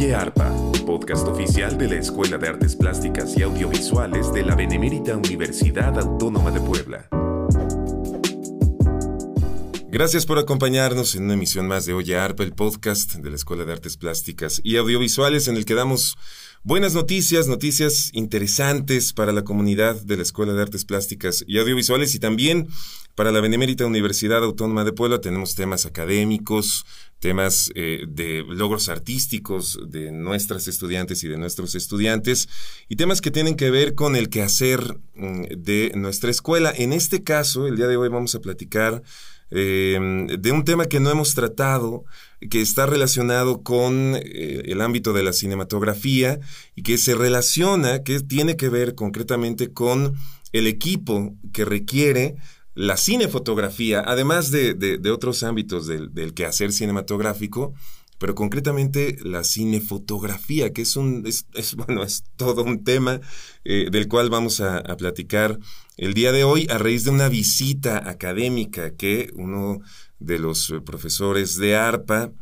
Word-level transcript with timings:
Oye 0.00 0.14
Arpa, 0.14 0.50
podcast 0.86 1.28
oficial 1.28 1.76
de 1.76 1.86
la 1.86 1.96
Escuela 1.96 2.38
de 2.38 2.48
Artes 2.48 2.74
Plásticas 2.74 3.36
y 3.36 3.42
Audiovisuales 3.42 4.32
de 4.32 4.42
la 4.42 4.54
Benemérita 4.54 5.14
Universidad 5.14 5.98
Autónoma 5.98 6.50
de 6.50 6.58
Puebla. 6.58 7.06
Gracias 9.90 10.24
por 10.24 10.38
acompañarnos 10.38 11.16
en 11.16 11.24
una 11.24 11.34
emisión 11.34 11.68
más 11.68 11.84
de 11.84 11.92
Oye 11.92 12.16
Arpa, 12.16 12.44
el 12.44 12.54
podcast 12.54 13.16
de 13.16 13.28
la 13.28 13.36
Escuela 13.36 13.66
de 13.66 13.74
Artes 13.74 13.98
Plásticas 13.98 14.62
y 14.64 14.78
Audiovisuales 14.78 15.48
en 15.48 15.58
el 15.58 15.66
que 15.66 15.74
damos 15.74 16.16
buenas 16.62 16.94
noticias, 16.94 17.48
noticias 17.48 18.10
interesantes 18.12 19.12
para 19.12 19.32
la 19.32 19.42
comunidad 19.42 20.00
de 20.02 20.16
la 20.16 20.22
Escuela 20.22 20.52
de 20.52 20.62
Artes 20.62 20.84
Plásticas 20.84 21.42
y 21.46 21.58
Audiovisuales 21.58 22.14
y 22.14 22.18
también 22.18 22.68
para 23.14 23.32
la 23.32 23.40
Benemérita 23.40 23.86
Universidad 23.86 24.44
Autónoma 24.44 24.84
de 24.84 24.92
Puebla. 24.92 25.20
Tenemos 25.20 25.54
temas 25.54 25.86
académicos, 25.86 26.84
temas 27.18 27.70
eh, 27.74 28.04
de 28.06 28.44
logros 28.46 28.88
artísticos 28.88 29.78
de 29.88 30.12
nuestras 30.12 30.68
estudiantes 30.68 31.24
y 31.24 31.28
de 31.28 31.38
nuestros 31.38 31.74
estudiantes 31.74 32.48
y 32.88 32.96
temas 32.96 33.20
que 33.20 33.30
tienen 33.30 33.56
que 33.56 33.70
ver 33.70 33.94
con 33.94 34.14
el 34.14 34.28
quehacer 34.28 34.98
mm, 35.14 35.44
de 35.56 35.92
nuestra 35.94 36.30
escuela. 36.30 36.72
En 36.76 36.92
este 36.92 37.22
caso, 37.22 37.66
el 37.66 37.76
día 37.76 37.86
de 37.86 37.96
hoy 37.96 38.08
vamos 38.08 38.34
a 38.34 38.40
platicar 38.40 39.02
eh, 39.50 40.26
de 40.38 40.52
un 40.52 40.64
tema 40.64 40.86
que 40.86 41.00
no 41.00 41.10
hemos 41.10 41.34
tratado, 41.34 42.04
que 42.48 42.62
está 42.62 42.86
relacionado 42.86 43.62
con 43.62 44.16
eh, 44.16 44.62
el 44.64 44.80
ámbito 44.80 45.12
de 45.12 45.22
la 45.22 45.32
cinematografía 45.32 46.40
y 46.74 46.82
que 46.82 46.96
se 46.96 47.14
relaciona, 47.14 48.02
que 48.02 48.20
tiene 48.20 48.56
que 48.56 48.68
ver 48.68 48.94
concretamente 48.94 49.72
con 49.72 50.14
el 50.52 50.66
equipo 50.66 51.34
que 51.52 51.64
requiere 51.64 52.36
la 52.74 52.96
cinefotografía, 52.96 54.02
además 54.06 54.50
de, 54.50 54.74
de, 54.74 55.10
otros 55.10 55.42
ámbitos 55.42 55.86
del, 55.86 56.14
del, 56.14 56.32
quehacer 56.34 56.72
cinematográfico, 56.72 57.74
pero 58.18 58.34
concretamente 58.34 59.18
la 59.22 59.44
cinefotografía, 59.44 60.72
que 60.72 60.82
es 60.82 60.96
un, 60.96 61.24
es, 61.26 61.46
bueno, 61.76 62.02
es 62.02 62.24
todo 62.36 62.64
un 62.64 62.84
tema 62.84 63.20
eh, 63.64 63.88
del 63.90 64.08
cual 64.08 64.30
vamos 64.30 64.60
a, 64.60 64.78
a, 64.78 64.96
platicar 64.96 65.58
el 65.96 66.14
día 66.14 66.32
de 66.32 66.44
hoy 66.44 66.66
a 66.70 66.78
raíz 66.78 67.04
de 67.04 67.10
una 67.10 67.28
visita 67.28 68.08
académica 68.08 68.94
que 68.94 69.30
uno 69.34 69.80
de 70.20 70.38
los 70.38 70.72
profesores 70.84 71.56
de 71.56 71.76
ARPA 71.76 72.32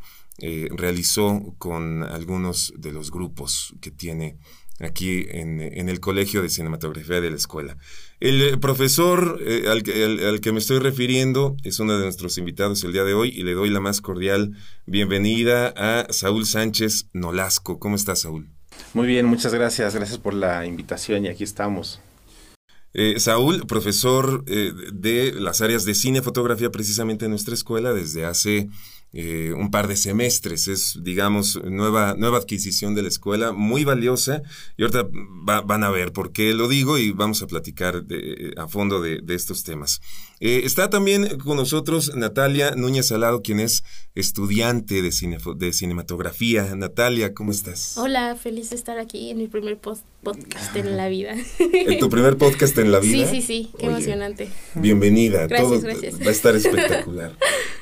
eh, 0.41 0.69
realizó 0.71 1.53
con 1.57 2.03
algunos 2.03 2.71
de 2.77 2.93
los 2.93 3.11
grupos 3.11 3.73
que 3.81 3.91
tiene 3.91 4.37
aquí 4.79 5.25
en, 5.29 5.59
en, 5.59 5.89
el 5.89 5.99
Colegio 5.99 6.41
de 6.41 6.47
Cinematografía 6.47 7.19
de 7.19 7.29
la 7.29 7.35
escuela. 7.35 7.75
El 8.21 8.41
eh, 8.41 8.57
profesor 8.57 9.37
eh, 9.45 9.65
al, 9.67 9.83
al, 10.25 10.39
que 10.39 10.51
me 10.53 10.59
estoy 10.59 10.79
refiriendo 10.79 11.57
es 11.65 11.79
uno 11.79 11.97
de 11.97 12.03
nuestros 12.05 12.37
invitados 12.37 12.83
el 12.85 12.93
día 12.93 13.03
de 13.03 13.13
hoy 13.13 13.29
y 13.35 13.43
le 13.43 13.53
doy 13.53 13.69
la 13.69 13.81
más 13.81 13.99
cordial 13.99 14.55
bienvenida 14.85 15.73
a 15.75 16.07
Saúl 16.11 16.45
Sánchez 16.45 17.07
Nolasco. 17.11 17.77
¿Cómo 17.79 17.97
estás, 17.97 18.21
Saúl? 18.21 18.47
Muy 18.93 19.07
bien, 19.07 19.25
muchas 19.25 19.53
gracias. 19.53 19.93
Gracias 19.93 20.19
por 20.19 20.33
la 20.33 20.65
invitación 20.65 21.25
y 21.25 21.27
aquí 21.27 21.43
estamos. 21.43 21.99
Eh, 22.93 23.19
Saúl, 23.19 23.67
profesor 23.67 24.43
eh, 24.47 24.73
de 24.91 25.31
las 25.33 25.61
áreas 25.61 25.85
de 25.85 25.93
cine, 25.93 26.21
fotografía 26.21 26.71
precisamente 26.71 27.25
en 27.25 27.31
nuestra 27.31 27.53
escuela 27.53 27.93
desde 27.93 28.25
hace 28.25 28.69
eh, 29.13 29.53
un 29.55 29.69
par 29.69 29.87
de 29.87 29.95
semestres. 29.95 30.67
Es, 30.67 30.97
digamos, 31.03 31.59
nueva, 31.63 32.15
nueva 32.17 32.39
adquisición 32.39 32.95
de 32.95 33.03
la 33.03 33.09
escuela, 33.09 33.51
muy 33.51 33.83
valiosa. 33.83 34.41
Y 34.75 34.83
ahorita 34.83 35.07
van 35.65 35.83
a 35.83 35.91
ver 35.91 36.13
por 36.13 36.31
qué 36.31 36.53
lo 36.53 36.67
digo 36.67 36.97
y 36.97 37.11
vamos 37.11 37.43
a 37.43 37.47
platicar 37.47 38.05
a 38.57 38.67
fondo 38.67 39.01
de, 39.01 39.21
estos 39.35 39.63
temas. 39.63 40.01
Eh, 40.41 40.61
está 40.63 40.89
también 40.89 41.37
con 41.39 41.57
nosotros 41.57 42.15
Natalia 42.15 42.71
Núñez 42.71 43.07
Salado, 43.07 43.41
quien 43.41 43.59
es 43.59 43.83
estudiante 44.15 45.01
de, 45.01 45.11
cine, 45.11 45.37
de 45.57 45.73
cinematografía. 45.73 46.75
Natalia, 46.75 47.33
¿cómo 47.33 47.51
estás? 47.51 47.97
Hola, 47.97 48.37
feliz 48.37 48.69
de 48.69 48.77
estar 48.77 48.99
aquí 48.99 49.31
en 49.31 49.37
mi 49.37 49.47
primer 49.49 49.77
podcast 49.77 50.75
en 50.75 50.95
la 50.95 51.09
vida. 51.09 51.35
¿En 51.59 51.99
tu 51.99 52.09
primer 52.09 52.37
podcast 52.37 52.77
en 52.77 52.93
la 52.93 52.99
vida? 52.99 53.27
Sí, 53.27 53.41
sí, 53.41 53.45
sí, 53.45 53.71
qué 53.77 53.87
emocionante. 53.87 54.49
Bienvenida. 54.75 55.45
Gracias, 55.47 55.83
gracias. 55.83 56.21
Va 56.21 56.27
a 56.27 56.31
estar 56.31 56.55
espectacular. 56.55 57.35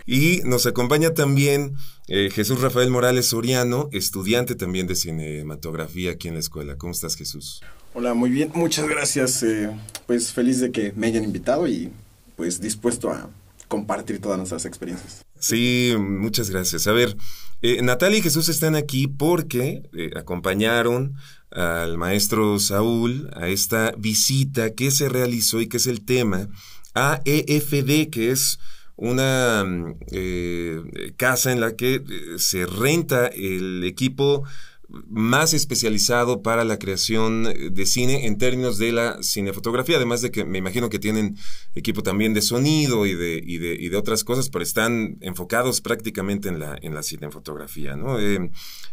Y 0.07 0.41
nos 0.46 0.66
acompaña 0.66 1.13
también 1.13 1.75
eh, 2.07 2.31
Jesús 2.31 2.62
Rafael 2.62 2.90
Morales 2.90 3.28
Soriano, 3.28 3.90
estudiante 3.91 4.56
también 4.56 4.88
de 4.88 4.96
cinematografía 4.96 6.12
aquí 6.12 6.28
en 6.28 6.35
la 6.35 6.40
escuela. 6.40 6.75
¿Cómo 6.78 6.94
estás, 6.94 7.16
Jesús? 7.17 7.62
Hola, 7.94 8.16
muy 8.16 8.31
bien, 8.31 8.50
muchas 8.56 8.88
gracias. 8.88 9.44
Eh, 9.44 9.69
pues 10.07 10.34
feliz 10.34 10.59
de 10.59 10.72
que 10.72 10.94
me 10.96 11.07
hayan 11.07 11.23
invitado 11.23 11.67
y 11.67 11.91
pues 12.37 12.61
dispuesto 12.61 13.11
a 13.11 13.29
compartir 13.67 14.21
todas 14.21 14.37
nuestras 14.37 14.63
experiencias. 14.65 15.25
Sí, 15.37 15.93
muchas 15.99 16.49
gracias. 16.49 16.87
A 16.87 16.93
ver, 16.93 17.17
eh, 17.61 17.81
Natalia 17.81 18.19
y 18.19 18.21
Jesús 18.21 18.47
están 18.47 18.75
aquí 18.75 19.07
porque 19.07 19.83
eh, 19.93 20.11
acompañaron 20.15 21.15
al 21.51 21.97
maestro 21.97 22.59
Saúl 22.59 23.29
a 23.35 23.49
esta 23.49 23.91
visita 23.97 24.73
que 24.73 24.91
se 24.91 25.09
realizó 25.09 25.59
y 25.59 25.67
que 25.67 25.77
es 25.77 25.87
el 25.87 26.05
tema 26.05 26.47
AEFD, 26.93 28.09
que 28.09 28.31
es 28.31 28.59
una 28.97 29.63
eh, 30.11 31.13
casa 31.17 31.51
en 31.51 31.61
la 31.61 31.75
que 31.75 31.95
eh, 31.95 32.03
se 32.37 32.65
renta 32.65 33.27
el 33.27 33.83
equipo 33.83 34.43
más 34.89 35.53
especializado 35.53 36.41
para 36.41 36.63
la 36.63 36.79
creación 36.79 37.43
de 37.43 37.85
cine 37.85 38.25
en 38.25 38.37
términos 38.37 38.77
de 38.77 38.93
la 38.93 39.21
cinefotografía, 39.21 39.97
además 39.97 40.21
de 40.21 40.31
que 40.31 40.45
me 40.45 40.59
imagino 40.59 40.89
que 40.89 40.97
tienen 40.99 41.35
equipo 41.75 42.03
también 42.03 42.33
de 42.33 42.41
sonido 42.41 43.05
y 43.05 43.13
de, 43.13 43.41
y 43.45 43.57
de, 43.57 43.75
y 43.77 43.89
de 43.89 43.97
otras 43.97 44.23
cosas, 44.23 44.49
pero 44.49 44.63
están 44.63 45.17
enfocados 45.21 45.81
prácticamente 45.81 46.47
en 46.47 46.59
la, 46.59 46.77
en 46.81 46.93
la 46.93 47.03
cinefotografía. 47.03 47.95
¿no? 47.97 48.17
Eh, 48.19 48.49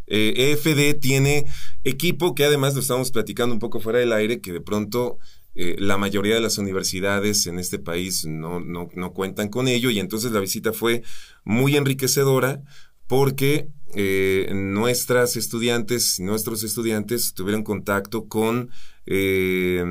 EFD 0.06 0.78
e 0.78 0.94
tiene 0.94 1.46
equipo 1.84 2.34
que 2.34 2.44
además 2.44 2.74
lo 2.74 2.80
estamos 2.80 3.10
platicando 3.12 3.54
un 3.54 3.60
poco 3.60 3.78
fuera 3.80 4.00
del 4.00 4.12
aire, 4.12 4.40
que 4.40 4.52
de 4.52 4.60
pronto 4.60 5.18
eh, 5.54 5.76
la 5.78 5.96
mayoría 5.96 6.34
de 6.34 6.40
las 6.40 6.58
universidades 6.58 7.46
en 7.46 7.60
este 7.60 7.78
país 7.78 8.24
no, 8.26 8.58
no, 8.58 8.88
no, 8.94 9.12
cuentan 9.12 9.48
con 9.48 9.68
ello 9.68 9.90
y 9.90 10.00
entonces 10.00 10.32
la 10.32 10.40
visita 10.40 10.72
fue 10.72 11.02
muy 11.44 11.76
enriquecedora 11.76 12.62
porque 13.06 13.68
eh, 13.94 14.50
nuestras 14.54 15.36
estudiantes, 15.36 16.20
nuestros 16.20 16.64
estudiantes 16.64 17.34
tuvieron 17.34 17.62
contacto 17.62 18.26
con 18.26 18.70
eh, 19.06 19.82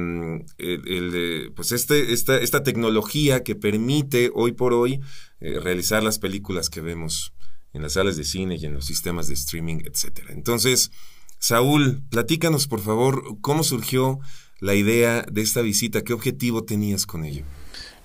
el, 0.57 1.51
pues 1.55 1.71
este, 1.71 2.13
esta, 2.13 2.37
esta 2.37 2.63
tecnología 2.63 3.43
que 3.43 3.55
permite 3.55 4.31
hoy 4.33 4.51
por 4.53 4.73
hoy 4.73 4.99
realizar 5.39 6.03
las 6.03 6.19
películas 6.19 6.69
que 6.69 6.79
vemos 6.79 7.33
en 7.73 7.81
las 7.81 7.93
salas 7.93 8.15
de 8.17 8.23
cine 8.23 8.55
y 8.55 8.65
en 8.65 8.73
los 8.73 8.85
sistemas 8.85 9.27
de 9.27 9.33
streaming, 9.33 9.79
etcétera. 9.85 10.31
Entonces, 10.31 10.91
Saúl, 11.37 12.01
platícanos 12.09 12.67
por 12.67 12.79
favor 12.79 13.37
cómo 13.41 13.63
surgió 13.63 14.19
la 14.63 14.75
idea 14.75 15.25
de 15.29 15.41
esta 15.41 15.61
visita? 15.61 16.03
¿Qué 16.03 16.13
objetivo 16.13 16.63
tenías 16.63 17.05
con 17.05 17.25
ello? 17.25 17.43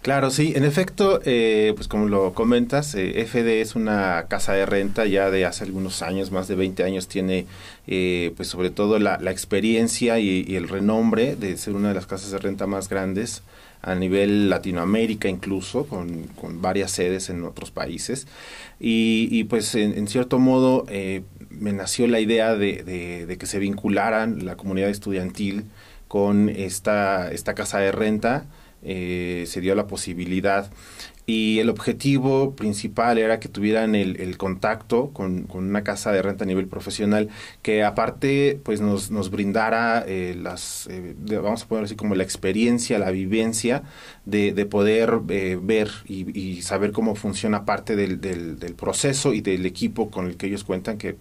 Claro, 0.02 0.30
sí, 0.30 0.52
en 0.54 0.64
efecto, 0.64 1.20
eh, 1.24 1.72
pues 1.74 1.88
como 1.88 2.06
lo 2.06 2.32
comentas, 2.32 2.94
eh, 2.94 3.20
FD 3.20 3.60
es 3.60 3.74
una 3.74 4.26
casa 4.28 4.52
de 4.52 4.64
renta 4.64 5.04
ya 5.06 5.28
de 5.30 5.44
hace 5.44 5.64
algunos 5.64 6.02
años, 6.02 6.30
más 6.30 6.46
de 6.46 6.54
20 6.54 6.84
años 6.84 7.08
tiene, 7.08 7.46
eh, 7.88 8.32
pues 8.36 8.48
sobre 8.48 8.70
todo 8.70 8.98
la, 9.00 9.18
experiencia 9.30 10.20
y, 10.20 10.54
el 10.54 10.68
renombre 10.68 11.34
de 11.34 11.56
ser 11.56 11.74
una 11.74 11.88
de 11.88 11.94
las 11.94 12.06
casas 12.06 12.30
de 12.30 12.38
renta 12.38 12.66
más 12.66 12.88
grandes 12.88 13.42
a 13.82 13.94
nivel 13.96 14.48
Latinoamérica 14.48 15.28
incluso, 15.28 15.86
con, 15.86 16.28
varias 16.62 16.92
sedes 16.92 17.28
en 17.28 17.44
otros 17.44 17.72
países. 17.72 18.28
Y, 18.80 19.44
pues 19.44 19.74
en, 19.74 20.06
cierto 20.06 20.38
modo 20.38 20.86
me 21.50 21.72
nació 21.72 22.06
la 22.06 22.20
idea 22.20 22.54
de, 22.56 23.26
de 23.26 23.38
que 23.38 23.46
se 23.46 23.58
vincularan 23.58 24.46
la 24.46 24.56
comunidad 24.56 24.90
estudiantil, 24.90 25.64
con 26.08 26.48
esta, 26.48 27.30
esta 27.30 27.54
casa 27.54 27.78
de 27.78 27.92
renta 27.92 28.46
eh, 28.82 29.44
se 29.46 29.60
dio 29.60 29.74
la 29.74 29.86
posibilidad 29.86 30.70
y 31.28 31.58
el 31.58 31.68
objetivo 31.68 32.56
principal 32.56 33.18
era 33.18 33.38
que 33.38 33.50
tuvieran 33.50 33.94
el, 33.94 34.38
contacto 34.38 35.10
con, 35.10 35.46
una 35.52 35.84
casa 35.84 36.10
de 36.10 36.22
renta 36.22 36.44
a 36.44 36.46
nivel 36.46 36.68
profesional 36.68 37.28
que 37.60 37.84
aparte 37.84 38.58
pues 38.62 38.80
nos, 38.80 39.10
nos 39.10 39.30
brindara 39.30 40.06
eh, 40.08 40.34
las 40.40 40.86
eh, 40.90 41.14
vamos 41.42 41.64
a 41.64 41.68
poner 41.68 41.84
así 41.84 41.96
como 41.96 42.14
la 42.14 42.22
experiencia 42.22 42.98
la 42.98 43.10
vivencia 43.10 43.82
de, 44.24 44.54
de 44.54 44.64
poder 44.64 45.20
eh, 45.28 45.58
ver 45.62 45.90
y, 46.06 46.62
saber 46.62 46.92
cómo 46.92 47.14
funciona 47.14 47.66
parte 47.66 47.94
del, 47.94 48.22
del, 48.22 48.74
proceso 48.74 49.34
y 49.34 49.42
del 49.42 49.66
equipo 49.66 50.10
con 50.10 50.26
el 50.28 50.36
que 50.38 50.46
ellos 50.46 50.64
cuentan 50.64 50.96
que 50.96 51.16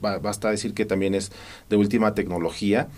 basta 0.00 0.50
decir 0.50 0.74
que 0.74 0.84
también 0.84 1.14
es 1.14 1.32
de 1.70 1.76
última 1.76 2.14
tecnología 2.14 2.88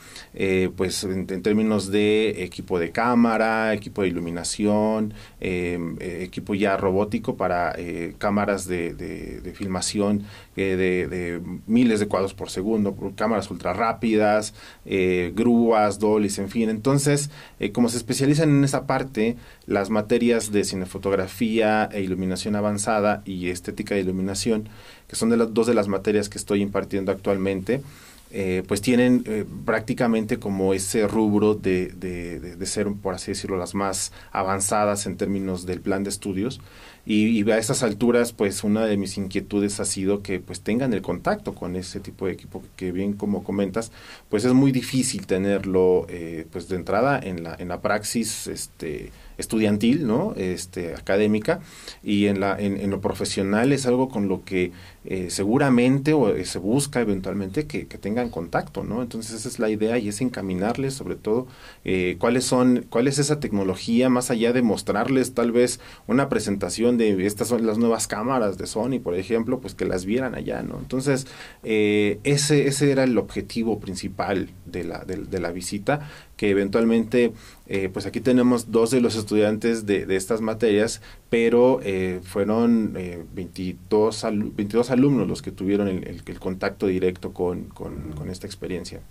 pues 0.76 1.04
en, 1.04 1.26
en, 1.30 1.42
términos 1.42 1.92
de 1.92 2.42
equipo 2.42 2.80
de 2.80 2.90
cámara 2.90 3.72
equipo 3.72 4.02
de 4.02 4.08
iluminación 4.08 5.14
equipo 5.40 6.39
equipo 6.40 6.54
ya 6.54 6.76
robótico 6.76 7.36
para 7.36 7.72
eh, 7.76 8.14
cámaras 8.18 8.66
de, 8.66 8.94
de, 8.94 9.52
filmación 9.54 10.24
de, 10.56 10.76
de, 10.76 11.40
miles 11.66 12.00
de 12.00 12.06
cuadros 12.06 12.34
por 12.34 12.50
segundo, 12.50 12.96
cámaras 13.16 13.50
ultra 13.50 13.72
rápidas, 13.72 14.54
grúas, 15.34 15.98
dollies, 15.98 16.38
en 16.38 16.48
fin. 16.48 16.70
Entonces, 16.70 17.30
como 17.72 17.88
se 17.88 17.96
especializan 17.96 18.50
en 18.50 18.64
esa 18.64 18.86
parte, 18.86 19.36
las 19.66 19.90
materias 19.90 20.52
de 20.52 20.64
cinefotografía 20.64 21.88
e 21.92 22.00
iluminación 22.02 22.56
avanzada 22.56 23.22
y 23.24 23.48
estética 23.48 23.94
de 23.94 24.02
iluminación, 24.02 24.68
que 25.08 25.16
son 25.16 25.30
de 25.30 25.36
las 25.36 25.52
dos 25.52 25.66
de 25.66 25.74
las 25.74 25.88
materias 25.88 26.28
que 26.28 26.38
estoy 26.38 26.62
impartiendo 26.62 27.12
actualmente, 27.12 27.82
eh, 28.32 28.62
pues 28.68 28.80
tienen 28.80 29.24
eh, 29.26 29.44
prácticamente 29.64 30.38
como 30.38 30.72
ese 30.72 31.08
rubro 31.08 31.54
de, 31.54 31.88
de, 31.88 32.38
de, 32.38 32.66
ser, 32.66 32.86
por 33.02 33.14
así 33.14 33.32
decirlo, 33.32 33.56
las 33.56 33.74
más 33.74 34.12
avanzadas 34.30 35.06
en 35.06 35.16
términos 35.16 35.66
del 35.66 35.80
plan 35.80 36.04
de 36.04 36.10
estudios. 36.10 36.60
Y, 37.06 37.50
a 37.50 37.58
estas 37.58 37.82
alturas, 37.82 38.32
pues 38.32 38.62
una 38.62 38.84
de 38.84 38.96
mis 38.96 39.16
inquietudes 39.16 39.80
ha 39.80 39.84
sido 39.84 40.22
que 40.22 40.38
pues 40.38 40.60
tengan 40.60 40.92
el 40.92 41.02
contacto 41.02 41.54
con 41.54 41.74
ese 41.74 41.98
tipo 41.98 42.26
de 42.26 42.32
equipo 42.32 42.62
que 42.76 42.92
bien 42.92 43.14
como 43.14 43.42
comentas, 43.42 43.90
pues 44.28 44.44
es 44.44 44.52
muy 44.52 44.70
difícil 44.70 45.26
tenerlo 45.26 46.06
eh, 46.08 46.46
pues 46.52 46.68
de 46.68 46.76
entrada 46.76 47.18
en 47.18 47.42
la, 47.42 47.56
en 47.58 47.68
la 47.68 47.80
praxis 47.80 48.46
este, 48.46 49.10
estudiantil, 49.40 50.06
¿no? 50.06 50.34
Este, 50.36 50.94
académica, 50.94 51.60
y 52.02 52.26
en, 52.26 52.40
la, 52.40 52.58
en, 52.58 52.88
lo 52.90 53.00
profesional 53.00 53.72
es 53.72 53.86
algo 53.86 54.08
con 54.08 54.28
lo 54.28 54.44
que 54.44 54.72
eh, 55.04 55.30
seguramente 55.30 56.12
o 56.12 56.28
eh, 56.28 56.44
se 56.44 56.58
busca 56.58 57.00
eventualmente 57.00 57.66
que, 57.66 57.84
tengan 57.84 58.30
contacto, 58.30 58.84
¿no? 58.84 59.02
Entonces 59.02 59.34
esa 59.34 59.48
es 59.48 59.58
la 59.58 59.68
idea 59.68 59.98
y 59.98 60.08
es 60.08 60.20
encaminarles 60.20 60.94
sobre 60.94 61.16
todo 61.16 61.46
eh, 61.84 62.16
cuáles 62.18 62.44
son, 62.44 62.86
cuál 62.88 63.08
es 63.08 63.18
esa 63.18 63.40
tecnología 63.40 64.08
más 64.08 64.30
allá 64.30 64.52
de 64.52 64.62
mostrarles 64.62 65.34
tal 65.34 65.52
vez 65.52 65.80
una 66.06 66.28
presentación 66.28 66.96
de 66.98 67.26
estas 67.26 67.48
son 67.48 67.66
las 67.66 67.78
nuevas 67.78 68.06
cámaras 68.06 68.58
de 68.58 68.66
Sony, 68.66 69.00
por 69.02 69.14
ejemplo, 69.14 69.60
pues 69.60 69.74
que 69.74 69.84
las 69.84 70.04
vieran 70.04 70.34
allá, 70.34 70.62
¿no? 70.62 70.78
Entonces 70.78 71.26
ese, 71.62 72.66
ese 72.66 72.90
era 72.90 73.04
el 73.04 73.18
objetivo 73.18 73.80
principal 73.80 74.50
de 74.66 74.84
la, 74.84 75.04
de 75.04 75.40
la 75.40 75.50
visita 75.50 76.08
que 76.40 76.48
eventualmente, 76.48 77.34
eh, 77.66 77.90
pues 77.92 78.06
aquí 78.06 78.22
tenemos 78.22 78.72
dos 78.72 78.90
de 78.90 79.02
los 79.02 79.14
estudiantes 79.14 79.84
de, 79.84 80.06
de 80.06 80.16
estas 80.16 80.40
materias, 80.40 81.02
pero 81.28 81.80
eh, 81.82 82.20
fueron 82.22 82.94
eh, 82.96 83.22
22, 83.34 84.24
22 84.56 84.90
alumnos 84.90 85.28
los 85.28 85.42
que 85.42 85.50
tuvieron 85.50 85.86
el, 85.86 86.22
el, 86.24 86.40
contacto 86.40 86.86
directo 86.86 87.34
con, 87.34 87.64
con, 87.64 88.12
con 88.12 88.30
esta 88.30 88.46
experiencia. 88.46 89.02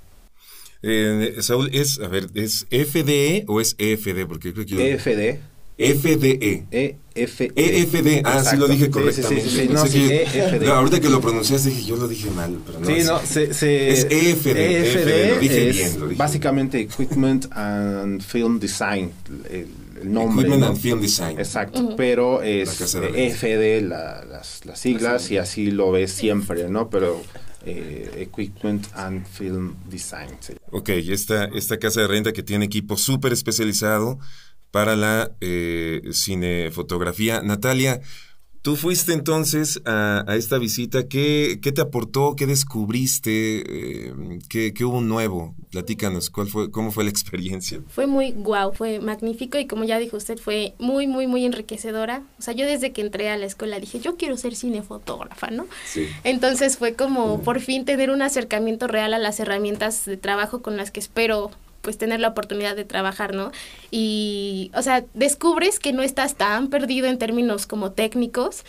Eh, 0.81 1.35
Saúl, 1.41 1.69
es, 1.71 1.99
a 1.99 2.07
ver, 2.07 2.29
¿es 2.33 2.65
FDE 2.71 3.43
o 3.45 3.61
es 3.61 3.75
EFD? 3.77 4.25
Porque 4.25 4.51
creo 4.51 4.65
que 4.65 4.71
yo... 4.71 4.79
EFD. 4.79 5.37
FDE. 5.77 6.97
EFD. 7.23 7.51
EFD. 7.55 8.21
Ah, 8.23 8.43
sí 8.43 8.57
lo 8.57 8.67
dije 8.67 8.89
correctamente. 8.89 9.49
Sí, 9.49 9.59
sí, 9.61 9.69
no, 9.69 9.85
sí, 9.85 10.09
EFD. 10.11 10.63
No, 10.65 10.73
ahorita 10.73 10.99
que 10.99 11.09
lo 11.09 11.21
pronunciaste 11.21 11.69
dije, 11.69 11.85
yo 11.85 11.95
lo 11.95 12.07
dije 12.07 12.29
mal, 12.31 12.57
pero 12.65 12.79
no. 12.79 12.85
Sí, 12.85 13.03
no, 13.05 13.19
se, 13.19 13.53
se, 13.53 13.89
es 13.89 14.07
EFD. 14.09 14.57
EFD, 14.57 15.33
lo 15.35 15.39
dije 15.39 15.69
bien, 15.71 15.99
lo 15.99 16.07
dije 16.07 16.17
básicamente 16.17 16.79
Equipment 16.81 17.47
and 17.51 18.21
Film 18.21 18.59
Design, 18.59 19.11
el, 19.49 19.67
el 20.01 20.13
nombre. 20.13 20.47
Equipment 20.47 20.61
¿no? 20.61 20.67
and 20.67 20.77
Film 20.77 21.01
Design. 21.01 21.39
Exacto, 21.39 21.79
uh 21.81 21.89
-huh. 21.89 21.95
pero 21.95 22.41
es 22.41 22.93
la 22.95 23.07
EFD 23.07 23.81
la, 23.87 24.23
las, 24.25 24.65
las 24.65 24.79
siglas 24.79 25.31
y 25.31 25.37
así 25.37 25.71
lo 25.71 25.91
ves 25.91 26.11
siempre, 26.11 26.69
¿no? 26.69 26.89
Pero 26.89 27.21
eh, 27.65 28.27
Equipment 28.29 28.87
and 28.95 29.25
Film 29.25 29.75
Design. 29.89 30.29
Ok, 30.71 30.89
esta, 30.89 31.45
esta 31.45 31.77
casa 31.77 32.01
de 32.01 32.07
renta 32.07 32.31
que 32.31 32.43
tiene 32.43 32.65
equipo 32.65 32.95
súper 32.97 33.33
especializado 33.33 34.19
para 34.71 34.95
la 34.95 35.31
eh, 35.41 36.01
cinefotografía. 36.11 37.41
Natalia, 37.41 38.01
tú 38.61 38.75
fuiste 38.75 39.13
entonces 39.13 39.81
a, 39.85 40.23
a 40.27 40.35
esta 40.35 40.57
visita. 40.57 41.07
¿Qué, 41.07 41.59
¿Qué, 41.61 41.71
te 41.71 41.81
aportó? 41.81 42.35
¿Qué 42.35 42.45
descubriste? 42.45 43.63
Eh, 43.65 44.39
¿qué, 44.49 44.73
¿qué, 44.73 44.85
hubo 44.85 45.01
nuevo? 45.01 45.55
Platícanos, 45.71 46.29
¿cuál 46.29 46.47
fue, 46.47 46.71
¿cómo 46.71 46.91
fue 46.91 47.03
la 47.03 47.09
experiencia? 47.15 47.81
Fue 47.87 48.07
muy 48.07 48.31
guau, 48.31 48.73
fue 48.73 48.99
magnífico 48.99 49.57
y 49.57 49.67
como 49.67 49.83
ya 49.83 49.97
dijo 49.99 50.17
usted, 50.17 50.37
fue 50.37 50.73
muy, 50.77 51.07
muy, 51.07 51.27
muy 51.27 51.45
enriquecedora. 51.45 52.23
O 52.37 52.41
sea, 52.41 52.53
yo 52.53 52.65
desde 52.65 52.91
que 52.91 53.01
entré 53.01 53.29
a 53.29 53.37
la 53.37 53.45
escuela 53.45 53.79
dije, 53.79 53.99
yo 53.99 54.17
quiero 54.17 54.37
ser 54.37 54.55
cinefotógrafa, 54.55 55.49
¿no? 55.51 55.67
Sí. 55.85 56.07
Entonces 56.23 56.77
fue 56.77 56.93
como 56.93 57.41
por 57.41 57.61
fin 57.61 57.85
tener 57.85 58.09
un 58.11 58.21
acercamiento 58.21 58.87
real 58.87 59.13
a 59.13 59.19
las 59.19 59.39
herramientas 59.39 60.05
de 60.05 60.17
trabajo 60.17 60.61
con 60.61 60.77
las 60.77 60.91
que 60.91 60.99
espero 60.99 61.51
pues 61.81 61.97
tener 61.97 62.19
la 62.19 62.29
oportunidad 62.29 62.75
de 62.75 62.85
trabajar, 62.85 63.33
¿no? 63.33 63.51
Y, 63.91 64.71
o 64.75 64.81
sea, 64.81 65.05
descubres 65.13 65.79
que 65.79 65.93
no 65.93 66.01
estás 66.01 66.35
tan 66.35 66.67
perdido 66.69 67.07
en 67.07 67.17
términos 67.17 67.67
como 67.67 67.91
técnicos, 67.91 68.63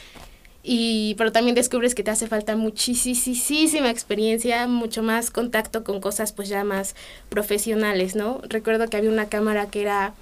y, 0.62 1.14
pero 1.16 1.32
también 1.32 1.54
descubres 1.54 1.94
que 1.94 2.02
te 2.02 2.10
hace 2.10 2.26
falta 2.26 2.54
muchísima 2.54 3.90
experiencia, 3.90 4.66
mucho 4.66 5.02
más 5.02 5.30
contacto 5.30 5.84
con 5.84 6.00
cosas 6.00 6.32
pues 6.32 6.48
ya 6.48 6.64
más 6.64 6.94
profesionales, 7.30 8.14
¿no? 8.14 8.42
Recuerdo 8.48 8.88
que 8.88 8.98
había 8.98 9.10
una 9.10 9.28
cámara 9.28 9.66
que 9.70 9.80
era 9.80 10.14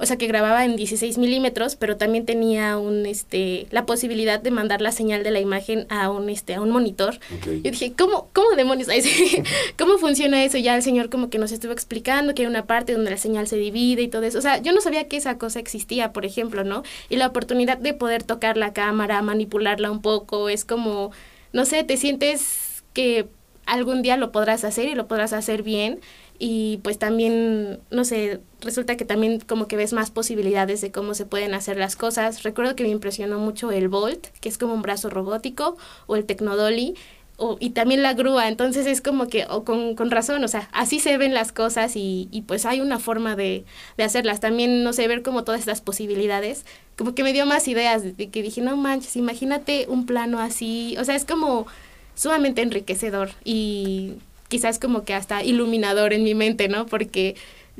o 0.00 0.06
sea 0.06 0.16
que 0.16 0.26
grababa 0.26 0.64
en 0.64 0.76
16 0.76 1.18
milímetros, 1.18 1.76
pero 1.76 1.98
también 1.98 2.24
tenía 2.24 2.78
un 2.78 3.04
este 3.04 3.66
la 3.70 3.84
posibilidad 3.84 4.40
de 4.40 4.50
mandar 4.50 4.80
la 4.80 4.92
señal 4.92 5.22
de 5.22 5.30
la 5.30 5.40
imagen 5.40 5.86
a 5.90 6.10
un 6.10 6.30
este 6.30 6.54
a 6.54 6.62
un 6.62 6.70
monitor. 6.70 7.18
Okay. 7.38 7.60
Yo 7.62 7.70
dije, 7.70 7.92
¿cómo, 7.96 8.28
cómo 8.32 8.50
demonios? 8.56 8.88
¿Cómo 9.78 9.98
funciona 9.98 10.42
eso? 10.42 10.56
Ya 10.56 10.74
el 10.74 10.82
señor 10.82 11.10
como 11.10 11.28
que 11.28 11.38
nos 11.38 11.52
estuvo 11.52 11.72
explicando 11.72 12.34
que 12.34 12.42
hay 12.42 12.48
una 12.48 12.64
parte 12.64 12.94
donde 12.94 13.10
la 13.10 13.18
señal 13.18 13.46
se 13.46 13.56
divide 13.56 14.02
y 14.02 14.08
todo 14.08 14.22
eso. 14.22 14.38
O 14.38 14.42
sea, 14.42 14.62
yo 14.62 14.72
no 14.72 14.80
sabía 14.80 15.06
que 15.06 15.18
esa 15.18 15.36
cosa 15.36 15.58
existía, 15.58 16.12
por 16.12 16.24
ejemplo, 16.24 16.64
¿no? 16.64 16.82
Y 17.10 17.16
la 17.16 17.26
oportunidad 17.26 17.76
de 17.76 17.92
poder 17.92 18.22
tocar 18.22 18.56
la 18.56 18.72
cámara, 18.72 19.20
manipularla 19.20 19.90
un 19.90 20.00
poco, 20.00 20.48
es 20.48 20.64
como, 20.64 21.10
no 21.52 21.66
sé, 21.66 21.84
te 21.84 21.98
sientes 21.98 22.82
que 22.94 23.28
algún 23.66 24.00
día 24.00 24.16
lo 24.16 24.32
podrás 24.32 24.64
hacer 24.64 24.88
y 24.88 24.94
lo 24.94 25.06
podrás 25.06 25.32
hacer 25.32 25.62
bien 25.62 26.00
y 26.42 26.78
pues 26.78 26.98
también, 26.98 27.80
no 27.90 28.04
sé, 28.06 28.40
resulta 28.62 28.96
que 28.96 29.04
también 29.04 29.40
como 29.40 29.68
que 29.68 29.76
ves 29.76 29.92
más 29.92 30.10
posibilidades 30.10 30.80
de 30.80 30.90
cómo 30.90 31.12
se 31.12 31.26
pueden 31.26 31.52
hacer 31.52 31.76
las 31.76 31.96
cosas. 31.96 32.42
Recuerdo 32.44 32.74
que 32.74 32.82
me 32.82 32.88
impresionó 32.88 33.38
mucho 33.38 33.70
el 33.70 33.88
Volt, 33.88 34.28
que 34.40 34.48
es 34.48 34.56
como 34.56 34.72
un 34.72 34.80
brazo 34.80 35.10
robótico, 35.10 35.76
o 36.06 36.16
el 36.16 36.24
Tecnodolly, 36.24 36.94
o, 37.36 37.58
y 37.60 37.70
también 37.70 38.02
la 38.02 38.14
grúa, 38.14 38.48
entonces 38.48 38.86
es 38.86 39.02
como 39.02 39.28
que, 39.28 39.44
o 39.50 39.64
con, 39.64 39.94
con 39.94 40.10
razón, 40.10 40.42
o 40.42 40.48
sea, 40.48 40.70
así 40.72 40.98
se 40.98 41.18
ven 41.18 41.34
las 41.34 41.52
cosas 41.52 41.94
y, 41.94 42.28
y 42.30 42.42
pues 42.42 42.64
hay 42.64 42.80
una 42.80 42.98
forma 42.98 43.36
de, 43.36 43.66
de 43.98 44.04
hacerlas. 44.04 44.40
También, 44.40 44.82
no 44.82 44.94
sé, 44.94 45.06
ver 45.08 45.22
como 45.22 45.44
todas 45.44 45.60
estas 45.60 45.82
posibilidades, 45.82 46.64
como 46.96 47.14
que 47.14 47.22
me 47.22 47.34
dio 47.34 47.44
más 47.44 47.68
ideas, 47.68 48.16
de 48.16 48.30
que 48.30 48.42
dije, 48.42 48.62
no 48.62 48.78
manches, 48.78 49.14
imagínate 49.16 49.84
un 49.88 50.06
plano 50.06 50.38
así, 50.38 50.96
o 50.98 51.04
sea, 51.04 51.16
es 51.16 51.26
como 51.26 51.66
sumamente 52.14 52.62
enriquecedor 52.62 53.30
y 53.44 54.14
quizás 54.50 54.78
como 54.78 55.04
que 55.04 55.14
hasta 55.14 55.42
iluminador 55.42 56.12
en 56.12 56.24
mi 56.24 56.34
mente, 56.34 56.68
¿no? 56.68 56.84
Porque 56.84 57.36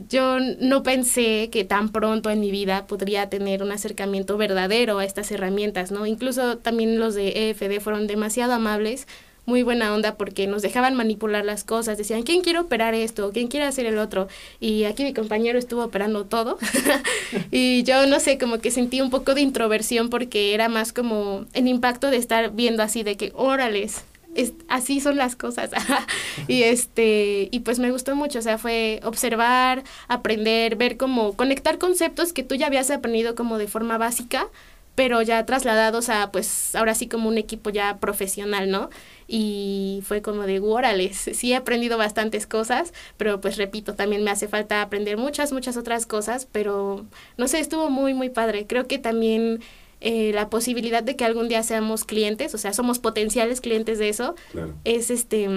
yo 0.08 0.38
no 0.61 0.82
pensé 0.82 1.50
que 1.50 1.64
tan 1.64 1.90
pronto 1.90 2.31
en 2.31 2.40
mi 2.40 2.50
vida 2.50 2.86
podría 2.86 3.29
tener 3.29 3.62
un 3.62 3.72
acercamiento 3.72 4.39
verdadero 4.39 4.98
a 4.98 5.05
estas 5.05 5.31
herramientas, 5.32 5.91
¿no? 5.91 6.06
Incluso 6.06 6.56
también 6.56 6.98
los 6.98 7.15
de 7.15 7.50
EFD 7.50 7.81
fueron 7.81 8.06
demasiado 8.06 8.53
amables, 8.55 9.06
muy 9.46 9.62
buena 9.65 9.93
onda 9.93 10.15
porque 10.15 10.46
nos 10.46 10.62
dejaban 10.62 10.94
manipular 10.94 11.44
las 11.44 11.65
cosas, 11.65 11.98
decían, 11.98 12.22
¿quién 12.22 12.41
quiere 12.41 12.60
operar 12.60 12.94
esto? 12.94 13.32
¿quién 13.32 13.48
quiere 13.48 13.67
hacer 13.67 13.84
el 13.86 13.98
otro? 13.98 14.29
Y 14.60 14.84
aquí 14.84 15.03
mi 15.03 15.12
compañero 15.12 15.58
estuvo 15.58 15.82
operando 15.82 16.24
todo 16.24 16.56
y 17.50 17.82
yo 17.82 18.06
no 18.06 18.20
sé, 18.20 18.39
como 18.39 18.60
que 18.60 18.70
sentí 18.70 19.00
un 19.00 19.10
poco 19.10 19.34
de 19.34 19.41
introversión 19.41 20.08
porque 20.08 20.55
era 20.55 20.69
más 20.69 20.93
como 20.93 21.46
el 21.53 21.67
impacto 21.67 22.10
de 22.10 22.19
estar 22.19 22.53
viendo 22.53 22.82
así 22.84 23.03
de 23.03 23.17
que, 23.17 23.32
órales, 23.34 24.05
es, 24.34 24.55
así 24.69 25.01
son 25.01 25.17
las 25.17 25.37
cosas. 25.37 25.70
y 26.49 26.63
este, 26.63 27.49
y 27.51 27.60
pues 27.60 27.79
me 27.79 27.91
gustó 27.91 28.15
mucho, 28.17 28.39
o 28.39 28.43
sea, 28.43 28.58
fue 28.58 29.01
observar, 29.05 29.84
aprender, 30.08 30.77
ver 30.77 30.96
cómo 30.96 31.34
conectar 31.34 31.79
conceptos 31.79 32.32
que 32.32 32.43
tú 32.43 32.55
ya 32.55 32.67
habías 32.67 32.91
aprendido 32.91 33.34
como 33.34 33.58
de 33.58 33.69
forma 33.69 33.99
básica, 33.99 34.49
pero 34.94 35.22
ya 35.22 35.46
trasladados 35.46 36.08
a 36.10 36.31
pues 36.31 36.75
ahora 36.75 36.94
sí 36.94 37.08
como 37.08 37.29
un 37.29 37.39
equipo 37.39 37.70
ya 37.70 37.99
profesional, 37.99 38.70
¿no? 38.70 38.91
Y 39.29 40.01
fue 40.05 40.20
como 40.20 40.43
de, 40.43 40.60
órale, 40.60 41.15
sí 41.15 41.53
he 41.53 41.56
aprendido 41.56 41.96
bastantes 41.96 42.46
cosas, 42.46 42.93
pero 43.17 43.41
pues 43.41 43.56
repito, 43.56 43.94
también 43.94 44.25
me 44.25 44.31
hace 44.31 44.49
falta 44.49 44.82
aprender 44.82 45.17
muchas, 45.17 45.53
muchas 45.53 45.77
otras 45.77 46.06
cosas, 46.06 46.46
pero 46.51 47.06
no 47.39 47.49
sé, 47.49 47.60
estuvo 47.60 47.89
muy, 47.91 48.13
muy 48.15 48.29
padre. 48.29 48.67
Creo 48.67 48.87
que 48.89 48.99
también 48.99 49.60
eh, 50.00 50.32
la 50.32 50.48
posibilidad 50.50 51.02
de 51.02 51.16
que 51.16 51.24
algún 51.24 51.48
día 51.48 51.62
seamos 51.62 52.04
clientes, 52.04 52.54
o 52.54 52.58
sea, 52.58 52.72
somos 52.72 52.98
potenciales 52.98 53.60
clientes 53.60 53.98
de 53.98 54.08
eso, 54.08 54.34
Claro. 54.52 54.74
es 54.84 55.10
este 55.10 55.48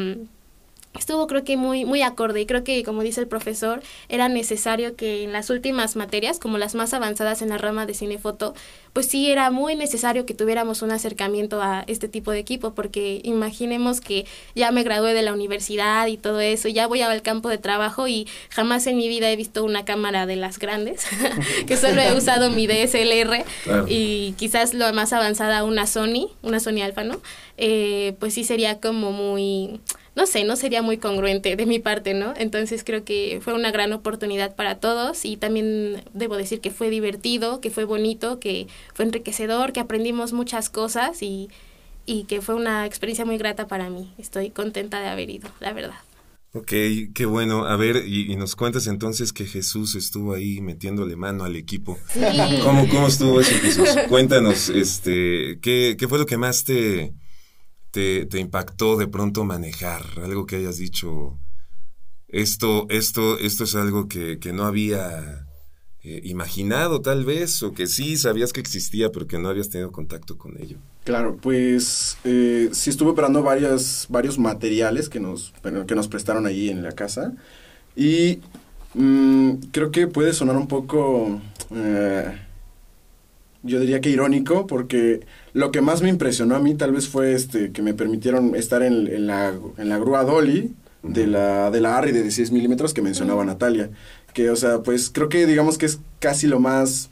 estuvo 0.98 1.28
creo 1.28 1.44
que 1.44 1.58
muy 1.58 1.86
muy 1.86 2.02
acorde 2.02 2.42
y 2.42 2.46
creo 2.46 2.64
que 2.64 2.84
como 2.84 3.02
dice 3.02 3.22
el 3.22 3.28
profesor 3.28 3.82
era 4.10 4.30
necesario 4.30 4.96
que 4.96 5.24
en 5.24 5.34
las 5.34 5.50
últimas 5.50 5.96
materias 5.96 6.40
como 6.40 6.58
las 6.58 6.76
más 6.76 6.94
avanzadas 6.94 7.42
en 7.42 7.50
la 7.50 7.58
rama 7.58 7.86
de 7.86 7.94
cinefoto 7.94 8.54
pues 8.94 9.08
sí 9.08 9.32
era 9.32 9.50
muy 9.50 9.76
necesario 9.76 10.26
que 10.26 10.36
tuviéramos 10.36 10.82
un 10.84 10.92
acercamiento 10.92 11.62
a 11.62 11.84
este 11.88 12.08
tipo 12.08 12.32
de 12.32 12.40
equipo 12.40 12.74
porque 12.74 13.22
imaginemos 13.24 14.02
que 14.02 14.26
ya 14.56 14.72
me 14.72 14.84
gradué 14.84 15.14
de 15.14 15.24
la 15.24 15.34
universidad 15.34 16.08
y 16.08 16.18
todo 16.18 16.40
eso 16.40 16.70
ya 16.70 16.88
voy 16.88 17.02
al 17.02 17.22
campo 17.24 17.50
de 17.50 17.58
trabajo 17.58 18.08
y 18.08 18.28
jamás 18.50 18.86
en 18.86 18.98
mi 18.98 19.08
vida 19.08 19.32
he 19.32 19.36
visto 19.36 19.64
una 19.64 19.86
cámara 19.86 20.26
de 20.26 20.36
las 20.36 20.60
grandes 20.60 21.06
que 21.68 21.76
solo 21.76 22.02
he 22.02 22.16
usado 22.16 22.52
mi 22.52 22.68
DSLR 22.68 23.44
y 23.88 24.34
quizás 24.38 24.74
lo 24.74 24.92
más 24.94 25.12
avanzada 25.12 25.64
una 25.64 25.88
Sony 25.88 26.30
una 26.44 26.60
Sony 26.60 26.82
Alpha 26.84 27.04
no 27.04 27.20
eh, 27.58 28.16
pues 28.20 28.34
sí 28.36 28.44
sería 28.44 28.80
como 28.80 29.12
muy 29.12 29.80
no 30.16 30.28
sé, 30.28 30.44
no 30.44 30.56
sería 30.56 30.82
muy 30.82 30.98
congruente 30.98 31.56
de 31.56 31.66
mi 31.66 31.80
parte, 31.80 32.14
¿no? 32.14 32.34
Entonces 32.38 32.84
creo 32.84 33.04
que 33.04 33.40
fue 33.42 33.54
una 33.54 33.72
gran 33.72 33.94
oportunidad 33.94 34.56
para 34.56 34.76
todos 34.76 35.26
y 35.26 35.38
también 35.38 36.04
debo 36.14 36.38
decir 36.38 36.62
que 36.62 36.72
fue 36.72 36.90
divertido, 36.90 37.62
que 37.62 37.72
fue 37.72 37.86
bonito, 37.86 38.40
que 38.40 38.68
fue 38.94 39.06
enriquecedor, 39.06 39.74
que 39.74 39.80
aprendimos 39.80 40.34
muchas 40.34 40.70
cosas 40.70 41.24
y, 41.24 41.50
y 42.06 42.26
que 42.26 42.42
fue 42.42 42.56
una 42.56 42.86
experiencia 42.86 43.26
muy 43.26 43.38
grata 43.38 43.68
para 43.68 43.90
mí. 43.90 44.14
Estoy 44.18 44.52
contenta 44.52 45.00
de 45.00 45.08
haber 45.08 45.30
ido, 45.30 45.50
la 45.60 45.74
verdad. 45.74 45.98
Ok, 46.56 46.72
qué 47.16 47.26
bueno. 47.26 47.66
A 47.66 47.76
ver, 47.78 48.06
y, 48.08 48.36
nos 48.36 48.56
cuentas 48.56 48.86
entonces 48.86 49.34
que 49.34 49.46
Jesús 49.46 49.96
estuvo 49.96 50.36
ahí 50.36 50.62
metiéndole 50.62 51.16
mano 51.16 51.46
al 51.46 51.56
equipo. 51.56 51.98
¿Cómo, 52.64 52.88
¿Cómo 52.90 53.08
estuvo 53.08 53.42
eso, 53.42 53.56
Jesús? 53.60 53.90
Cuéntanos, 54.08 54.70
este, 54.70 55.58
¿qué, 55.64 55.96
¿qué 55.98 56.08
fue 56.08 56.20
lo 56.20 56.28
que 56.28 56.38
más 56.38 56.64
te, 56.64 57.16
te, 57.94 58.40
impactó 58.40 58.98
de 58.98 59.08
pronto 59.08 59.46
manejar? 59.46 60.04
Algo 60.22 60.46
que 60.46 60.58
hayas 60.58 60.78
dicho, 60.78 61.40
esto, 62.28 62.88
esto, 62.90 63.38
esto 63.40 63.64
es 63.64 63.76
algo 63.76 64.08
que, 64.08 64.40
que 64.40 64.52
no 64.52 64.66
había 64.66 65.48
eh, 66.04 66.22
imaginado 66.26 67.02
tal 67.02 67.24
vez, 67.24 67.64
o 67.64 67.74
que 67.74 67.88
sí 67.88 68.18
sabías 68.18 68.52
que 68.52 68.60
existía, 68.60 69.12
pero 69.12 69.28
que 69.28 69.38
no 69.38 69.48
habías 69.48 69.70
tenido 69.70 69.92
contacto 69.92 70.38
con 70.38 70.60
ello. 70.62 70.78
Claro, 71.04 71.38
pues 71.38 72.18
eh, 72.24 72.70
sí 72.74 72.90
estuve 72.90 73.12
operando 73.12 73.44
varias, 73.44 74.08
varios 74.10 74.40
materiales 74.40 75.08
que 75.08 75.20
nos, 75.20 75.54
que 75.88 75.96
nos 75.96 76.08
prestaron 76.08 76.48
allí 76.48 76.70
en 76.70 76.82
la 76.82 76.94
casa. 76.94 77.34
Y 77.96 78.40
mm, 78.96 79.52
creo 79.72 79.92
que 79.92 80.08
puede 80.08 80.34
sonar 80.34 80.58
un 80.58 80.68
poco, 80.68 81.40
eh, 81.72 82.38
yo 83.62 83.80
diría 83.80 84.02
que 84.02 84.10
irónico, 84.10 84.66
porque 84.66 85.22
lo 85.54 85.72
que 85.72 85.82
más 85.82 86.02
me 86.02 86.10
impresionó 86.10 86.56
a 86.56 86.60
mí 86.60 86.74
tal 86.74 86.92
vez 86.92 87.08
fue 87.08 87.34
este 87.34 87.72
que 87.72 87.82
me 87.82 87.94
permitieron 87.94 88.56
estar 88.56 88.82
en, 88.82 89.28
la, 89.28 89.54
en 89.78 89.90
la 89.90 89.98
grúa 90.00 90.24
Dolly 90.24 90.74
de 91.04 91.28
la, 91.28 91.70
de 91.70 91.82
la 91.82 91.98
ARRI 91.98 92.12
de 92.12 92.22
16 92.24 92.52
milímetros 92.52 92.94
que 92.94 93.02
mencionaba 93.02 93.46
Natalia. 93.46 93.92
Que, 94.34 94.50
o 94.50 94.56
sea, 94.56 94.82
pues 94.82 95.12
creo 95.12 95.30
que 95.30 95.46
digamos 95.46 95.78
que 95.78 95.86
es 95.86 96.00
casi 96.20 96.48
lo 96.48 96.60
más, 96.60 97.10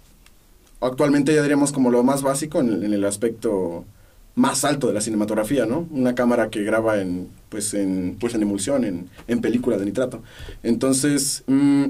actualmente 0.80 1.36
ya 1.36 1.44
diríamos 1.44 1.72
como 1.72 1.92
lo 1.92 2.04
más 2.04 2.24
básico 2.24 2.60
en, 2.62 2.84
el 2.84 3.06
aspecto 3.06 3.86
más 4.34 4.66
alto 4.66 4.88
de 4.88 4.94
la 4.94 5.02
cinematografía, 5.02 5.66
¿no? 5.66 5.88
Una 5.92 6.16
cámara 6.16 6.50
que 6.50 6.64
graba 6.64 7.00
en, 7.00 7.28
pues 7.50 7.74
en, 7.76 8.18
pues 8.20 8.34
en 8.34 8.42
emulsión, 8.42 8.86
en, 8.86 9.10
en 9.28 9.42
película 9.42 9.78
de 9.78 9.86
nitrato. 9.86 10.24
Entonces, 10.64 11.44
mm, 11.46 11.86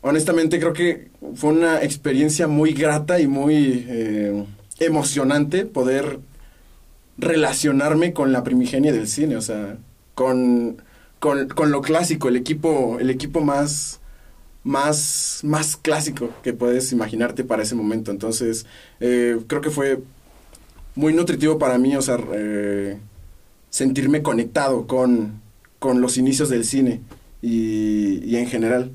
honestamente 0.00 0.58
creo 0.58 0.72
que 0.72 1.10
fue 1.34 1.50
una 1.50 1.82
experiencia 1.82 2.48
muy 2.48 2.72
grata 2.72 3.20
y 3.20 3.26
muy... 3.26 3.84
Eh, 3.88 4.44
emocionante 4.78 5.64
poder 5.64 6.20
relacionarme 7.18 8.12
con 8.12 8.32
la 8.32 8.44
primigenia 8.44 8.92
del 8.92 9.08
cine, 9.08 9.36
o 9.36 9.40
sea, 9.40 9.76
con, 10.14 10.82
con, 11.18 11.48
con, 11.48 11.70
lo 11.70 11.82
clásico, 11.82 12.28
el 12.28 12.36
equipo, 12.36 12.98
el 13.00 13.10
equipo 13.10 13.40
más, 13.40 14.00
más, 14.62 15.40
más 15.42 15.76
clásico 15.76 16.30
que 16.42 16.52
puedes 16.52 16.92
imaginarte 16.92 17.44
para 17.44 17.62
ese 17.62 17.74
momento. 17.74 18.10
Entonces, 18.10 18.66
eh, 19.00 19.38
creo 19.46 19.60
que 19.60 19.70
fue 19.70 20.00
muy 20.94 21.12
nutritivo 21.12 21.58
para 21.58 21.78
mí, 21.78 21.96
o 21.96 22.02
sea, 22.02 22.18
eh, 22.34 22.98
sentirme 23.70 24.22
conectado 24.22 24.86
con, 24.86 25.40
con 25.78 26.00
los 26.00 26.16
inicios 26.18 26.48
del 26.48 26.64
cine 26.64 27.00
y, 27.42 28.24
y 28.24 28.36
en 28.36 28.46
general. 28.46 28.92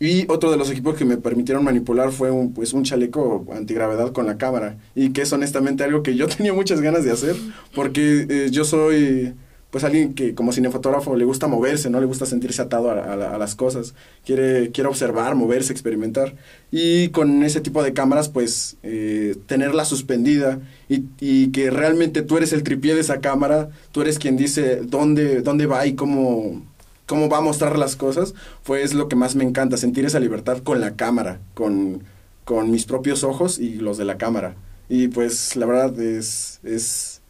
Y 0.00 0.30
otro 0.30 0.50
de 0.50 0.56
los 0.56 0.70
equipos 0.70 0.96
que 0.96 1.04
me 1.04 1.16
permitieron 1.16 1.64
manipular 1.64 2.12
fue 2.12 2.30
un, 2.30 2.52
pues 2.52 2.72
un 2.72 2.84
chaleco 2.84 3.46
antigravedad 3.52 4.12
con 4.12 4.26
la 4.26 4.38
cámara. 4.38 4.76
Y 4.94 5.10
que 5.10 5.22
es 5.22 5.32
honestamente 5.32 5.84
algo 5.84 6.02
que 6.02 6.14
yo 6.14 6.26
tenía 6.36 6.52
muchas 6.52 6.80
ganas 6.80 7.04
de 7.04 7.12
hacer, 7.12 7.36
porque 7.74 8.26
eh, 8.28 8.48
yo 8.50 8.64
soy 8.64 9.34
pues 9.70 9.84
alguien 9.84 10.14
que 10.14 10.34
como 10.34 10.52
cinefotógrafo 10.52 11.14
le 11.14 11.26
gusta 11.26 11.46
moverse, 11.46 11.90
¿no? 11.90 12.00
Le 12.00 12.06
gusta 12.06 12.24
sentirse 12.24 12.62
atado 12.62 12.90
a, 12.90 13.38
las 13.38 13.54
cosas. 13.54 13.94
Quiere, 14.24 14.70
quiere 14.70 14.88
observar, 14.88 15.34
moverse, 15.34 15.72
experimentar. 15.72 16.34
Y 16.70 17.08
con 17.10 17.42
ese 17.42 17.60
tipo 17.60 17.82
de 17.82 17.92
cámaras, 17.92 18.30
pues, 18.30 18.78
eh, 18.82 19.36
tenerla 19.46 19.84
suspendida 19.84 20.60
y, 20.88 21.04
y, 21.20 21.48
que 21.48 21.70
realmente 21.70 22.22
tú 22.22 22.38
eres 22.38 22.54
el 22.54 22.62
tripié 22.62 22.94
de 22.94 23.02
esa 23.02 23.20
cámara, 23.20 23.68
tú 23.92 24.00
eres 24.00 24.18
quien 24.18 24.38
dice 24.38 24.76
dónde, 24.76 25.42
dónde 25.42 25.66
va 25.66 25.86
y 25.86 25.94
cómo 25.94 26.62
cómo 27.08 27.28
va 27.28 27.38
a 27.38 27.40
mostrar 27.40 27.78
las 27.78 27.96
cosas, 27.96 28.34
fue 28.62 28.82
es 28.82 28.94
lo 28.94 29.08
que 29.08 29.16
más 29.16 29.34
me 29.34 29.42
encanta, 29.42 29.78
sentir 29.78 30.04
esa 30.04 30.20
libertad 30.20 30.58
con 30.58 30.80
la 30.80 30.94
cámara, 30.94 31.40
con, 31.54 32.04
con 32.44 32.70
mis 32.70 32.84
propios 32.84 33.24
ojos 33.24 33.58
y 33.58 33.76
los 33.76 33.96
de 33.96 34.04
la 34.04 34.18
cámara. 34.18 34.54
Y 34.90 35.08
pues 35.08 35.56
la 35.56 35.66
verdad 35.66 35.98
es, 35.98 36.60
es, 36.62 37.22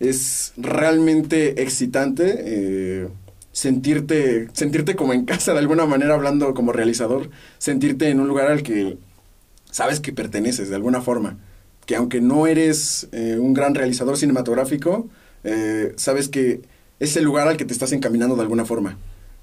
es 0.00 0.52
realmente 0.58 1.62
excitante 1.62 2.34
eh, 2.38 3.08
sentirte, 3.52 4.48
sentirte 4.52 4.94
como 4.96 5.14
en 5.14 5.24
casa 5.24 5.54
de 5.54 5.60
alguna 5.60 5.86
manera 5.86 6.14
hablando 6.14 6.52
como 6.52 6.72
realizador, 6.72 7.30
sentirte 7.58 8.10
en 8.10 8.20
un 8.20 8.28
lugar 8.28 8.50
al 8.50 8.62
que 8.62 8.98
sabes 9.70 9.98
que 10.00 10.12
perteneces 10.12 10.68
de 10.68 10.76
alguna 10.76 11.00
forma, 11.00 11.38
que 11.86 11.96
aunque 11.96 12.20
no 12.20 12.46
eres 12.46 13.08
eh, 13.12 13.38
un 13.40 13.54
gran 13.54 13.74
realizador 13.74 14.18
cinematográfico, 14.18 15.08
eh, 15.42 15.94
sabes 15.96 16.28
que 16.28 16.73
es 17.00 17.16
el 17.16 17.24
lugar 17.24 17.48
al 17.48 17.56
que 17.56 17.64
te 17.64 17.72
estás 17.72 17.92
encaminando 17.92 18.36
de 18.36 18.42
alguna 18.42 18.64
forma. 18.64 18.96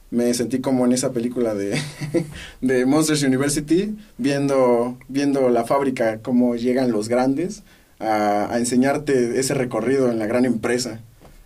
Me 0.09 0.33
sentí 0.33 0.59
como 0.59 0.85
en 0.85 0.91
esa 0.91 1.13
película 1.13 1.53
de, 1.53 1.79
de 2.61 2.85
Monsters 2.85 3.23
University, 3.23 3.95
viendo, 4.17 4.97
viendo 5.07 5.49
la 5.49 5.65
fábrica, 5.65 6.19
cómo 6.19 6.55
llegan 6.55 6.91
los 6.91 7.07
grandes 7.07 7.63
a, 7.99 8.57
enseñarte 8.57 9.39
ese 9.39 9.53
recorrido 9.53 10.11
en 10.11 10.19
la 10.19 10.27
gran 10.27 10.45
empresa. 10.45 10.99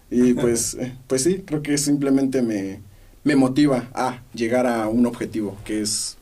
Y 0.10 0.34
pues, 0.34 0.76
eh, 0.76 0.96
pues 1.08 1.24
sí, 1.24 1.44
creo 1.46 1.62
que 1.62 1.78
simplemente 1.78 2.42
me, 2.42 2.80
me 3.24 3.36
motiva 3.36 3.90
a 3.94 4.22
llegar 4.34 4.68
a 4.68 4.88
un 4.88 5.06
objetivo, 5.06 5.58
que 5.66 5.82
es 5.82 6.18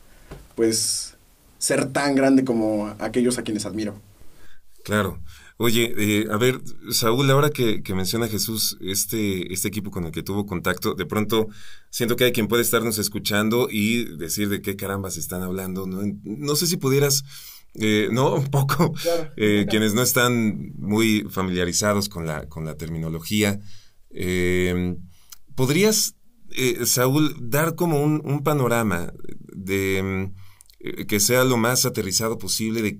pues 0.55 1.15
ser 1.57 1.91
tan 1.91 2.15
grande 2.15 2.43
como 2.43 2.93
aquellos 2.99 3.37
a 3.37 3.43
quienes 3.43 3.65
admiro. 3.65 3.95
Claro. 4.83 5.19
Oye, 5.57 5.93
eh, 5.97 6.27
a 6.31 6.37
ver, 6.37 6.61
Saúl, 6.91 7.29
ahora 7.29 7.49
que, 7.49 7.83
que, 7.83 7.93
menciona 7.93 8.27
Jesús 8.27 8.77
este, 8.81 9.53
este 9.53 9.67
equipo 9.67 9.91
con 9.91 10.05
el 10.05 10.11
que 10.11 10.23
tuvo 10.23 10.45
contacto, 10.45 10.95
de 10.95 11.05
pronto 11.05 11.47
siento 11.89 12.15
que 12.15 12.23
hay 12.23 12.31
quien 12.31 12.47
puede 12.47 12.63
estarnos 12.63 12.97
escuchando 12.97 13.67
y 13.69 14.05
decir 14.17 14.49
de 14.49 14.61
qué 14.61 14.75
carambas 14.75 15.17
están 15.17 15.43
hablando. 15.43 15.85
No, 15.85 16.01
no 16.23 16.55
sé 16.55 16.65
si 16.65 16.77
pudieras, 16.77 17.23
eh, 17.75 18.09
no, 18.11 18.33
un 18.35 18.47
poco, 18.47 18.93
eh, 19.37 19.67
quienes 19.69 19.93
no 19.93 20.01
están 20.01 20.73
muy 20.75 21.25
familiarizados 21.29 22.09
con 22.09 22.25
la, 22.25 22.47
con 22.49 22.65
la 22.65 22.75
terminología, 22.75 23.59
eh, 24.09 24.95
¿podrías, 25.55 26.15
eh, 26.49 26.85
Saúl, 26.85 27.35
dar 27.39 27.75
como 27.75 28.01
un, 28.01 28.21
un 28.25 28.43
panorama 28.43 29.13
de 29.53 30.31
eh, 30.83 31.05
que 31.05 31.21
sea 31.21 31.45
lo 31.45 31.55
más 31.55 31.85
aterrizado 31.85 32.37
posible 32.37 32.81
de 32.81 32.99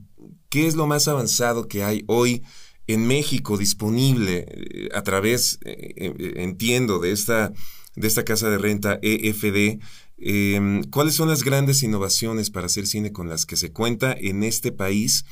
¿Qué 0.53 0.67
es 0.67 0.75
lo 0.75 0.86
más 0.86 1.07
avanzado 1.07 1.67
que 1.67 1.83
hay 1.83 2.03
hoy 2.05 2.43
en 2.86 3.07
México 3.07 3.57
disponible 3.57 4.45
eh, 4.48 4.89
a 4.93 5.01
través, 5.01 5.57
eh, 5.65 5.95
eh, 5.95 6.33
entiendo, 6.36 7.00
de 7.00 7.12
esta, 7.12 7.51
de 7.95 8.07
esta 8.07 8.24
casa 8.24 8.51
de 8.51 8.60
renta 8.60 9.00
EFD? 9.01 9.79
Em, 10.19 10.83
¿Cuáles 10.91 11.15
son 11.15 11.27
las 11.27 11.43
grandes 11.43 11.81
innovaciones 11.81 12.51
para 12.51 12.67
hacer 12.67 12.86
cine 12.86 13.12
con 13.12 13.27
las 13.29 13.48
que 13.48 13.55
se 13.55 13.72
cuenta 13.72 14.13
en 14.13 14.43
este 14.43 14.72
país? 14.72 15.25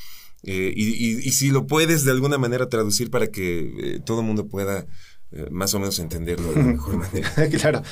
y, 0.43 1.31
si 1.33 1.51
lo 1.51 1.67
puedes 1.67 2.03
de 2.03 2.09
alguna 2.09 2.39
manera 2.39 2.67
traducir 2.67 3.11
para 3.11 3.27
que 3.27 4.01
todo 4.07 4.21
el 4.21 4.25
mundo 4.25 4.47
pueda 4.47 4.87
más 5.51 5.75
o 5.75 5.79
menos 5.79 5.99
entenderlo 5.99 6.51
de 6.51 6.55
la 6.55 6.63
mejor 6.63 6.97
manera. 7.13 7.31
claro. 7.59 7.83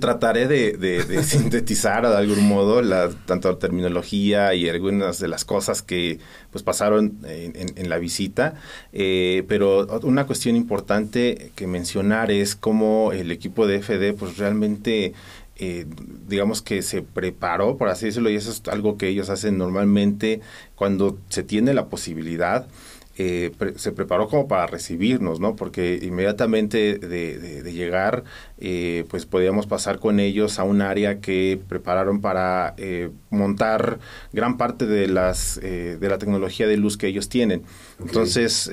Trataré 0.00 0.46
de, 0.46 1.22
sintetizar 1.24 2.08
de 2.08 2.16
algún 2.16 2.48
modo 2.48 2.82
la, 2.82 3.10
tanto 3.26 3.50
la 3.50 3.58
terminología 3.58 4.54
y 4.54 4.68
algunas 4.68 5.18
de 5.18 5.28
las 5.28 5.44
cosas 5.44 5.82
que 5.82 6.18
pues 6.50 6.64
pasaron 6.64 7.18
en, 7.24 7.88
la 7.88 7.98
visita, 7.98 8.54
eh, 8.92 9.44
pero 9.48 9.86
una 10.02 10.26
cuestión 10.26 10.56
importante 10.56 11.52
que 11.54 11.66
mencionar 11.66 12.30
es 12.30 12.56
cómo 12.56 13.12
el 13.12 13.30
equipo 13.30 13.66
de 13.66 13.82
FD 13.82 14.14
pues 14.18 14.38
realmente 14.38 15.12
eh, 15.56 15.86
digamos 16.26 16.62
que 16.62 16.82
se 16.82 17.02
preparó, 17.02 17.76
por 17.76 17.88
así 17.88 18.06
decirlo, 18.06 18.28
y 18.28 18.34
eso 18.34 18.50
es 18.50 18.62
algo 18.68 18.98
que 18.98 19.08
ellos 19.08 19.30
hacen 19.30 19.56
normalmente 19.56 20.40
cuando 20.74 21.18
se 21.28 21.44
tiene 21.44 21.74
la 21.74 21.86
posibilidad 21.86 22.66
eh, 23.16 23.52
se 23.76 23.92
preparó 23.92 24.28
como 24.28 24.48
para 24.48 24.66
recibirnos, 24.66 25.38
¿no? 25.38 25.54
Porque 25.54 26.00
inmediatamente 26.02 26.98
de, 26.98 27.72
llegar 27.72 28.24
eh, 28.58 29.04
pues 29.08 29.26
podíamos 29.26 29.66
pasar 29.66 29.98
con 29.98 30.20
ellos 30.20 30.58
a 30.58 30.64
un 30.64 30.82
área 30.82 31.20
que 31.20 31.60
prepararon 31.68 32.20
para 32.20 32.74
eh, 32.76 33.10
montar 33.30 33.98
gran 34.32 34.56
parte 34.56 34.86
de 34.86 35.08
las 35.08 35.60
de 35.60 36.08
la 36.08 36.18
tecnología 36.18 36.66
de 36.66 36.76
luz 36.76 36.96
que 36.96 37.06
ellos 37.06 37.28
tienen. 37.28 37.62
Entonces, 38.00 38.70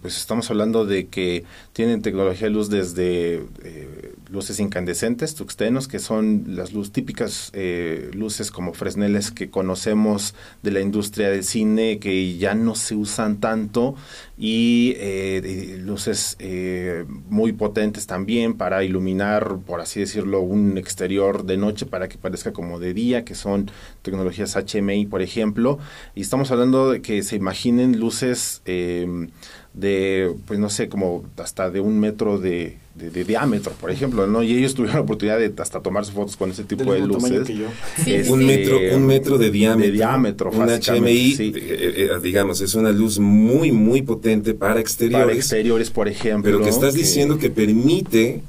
pues 0.00 0.16
estamos 0.16 0.50
hablando 0.50 0.86
de 0.86 1.06
que 1.06 1.44
tienen 1.72 2.02
tecnología 2.02 2.48
de 2.48 2.54
luz 2.54 2.70
desde 2.70 3.42
luces 4.34 4.60
incandescentes, 4.60 5.34
tuxtenos, 5.34 5.88
que 5.88 5.98
son 5.98 6.44
las 6.48 6.72
luz 6.72 6.92
típicas 6.92 7.52
luces 8.12 8.50
como 8.50 8.74
fresneles 8.74 9.30
que 9.30 9.48
conocemos 9.48 10.34
de 10.62 10.70
la 10.72 10.80
industria 10.80 11.30
del 11.30 11.44
cine, 11.44 11.98
que 11.98 12.36
ya 12.36 12.54
no 12.54 12.74
se 12.74 12.94
usan 12.94 13.40
tanto, 13.40 13.94
y 14.36 14.96
luces 15.78 16.36
muy 17.28 17.52
potentes 17.52 18.06
también 18.06 18.54
para 18.54 18.84
iluminar, 18.84 19.58
por 19.66 19.80
así 19.80 20.00
decirlo, 20.00 20.40
un 20.40 20.76
exterior 20.76 21.44
de 21.44 21.56
noche 21.56 21.86
para 21.86 22.08
que 22.08 22.18
parezca 22.18 22.52
como 22.52 22.78
de 22.78 22.94
día, 22.94 23.24
que 23.24 23.34
son 23.34 23.70
tecnologías 24.02 24.56
HMI, 24.56 25.06
por 25.06 25.22
ejemplo. 25.22 25.78
Y 26.14 26.22
estamos 26.22 26.50
hablando 26.50 26.90
de 26.92 27.02
que 27.02 27.22
se 27.22 27.36
imaginen 27.36 27.98
luces 27.98 28.62
eh, 28.66 29.28
de, 29.72 30.34
pues 30.46 30.58
no 30.58 30.70
sé, 30.70 30.88
como 30.88 31.24
hasta 31.36 31.70
de 31.70 31.80
un 31.80 32.00
metro 32.00 32.38
de, 32.38 32.78
de, 32.94 33.24
diámetro, 33.24 33.72
por 33.72 33.90
ejemplo, 33.90 34.26
¿no? 34.26 34.42
Y 34.42 34.56
ellos 34.56 34.74
tuvieron 34.74 34.96
la 34.96 35.02
oportunidad 35.02 35.38
de 35.38 35.52
hasta 35.58 35.80
tomarse 35.80 36.12
fotos 36.12 36.36
con 36.36 36.50
ese 36.50 36.62
tipo 36.64 36.92
de 36.92 37.00
luces. 37.00 37.48
Este, 38.06 38.30
un 38.30 38.46
metro, 38.46 38.78
un 38.92 39.06
metro 39.06 39.36
de 39.36 39.50
diámetro. 39.50 39.86
De 39.86 39.92
diámetro, 39.92 40.50
Un 40.50 40.68
HMI, 40.68 41.36
eh, 41.38 41.52
eh, 41.56 42.10
digamos, 42.22 42.60
es 42.60 42.74
una 42.74 42.92
luz 42.92 43.18
muy, 43.18 43.72
muy 43.72 44.02
potente 44.02 44.54
para 44.54 44.78
exteriores. 44.78 45.26
Para 45.26 45.36
exteriores, 45.36 45.90
por 45.90 46.08
ejemplo. 46.08 46.50
Pero 46.50 46.62
que 46.62 46.70
estás 46.70 46.94
diciendo 46.94 47.38
que 47.38 47.50
permite 47.50 48.42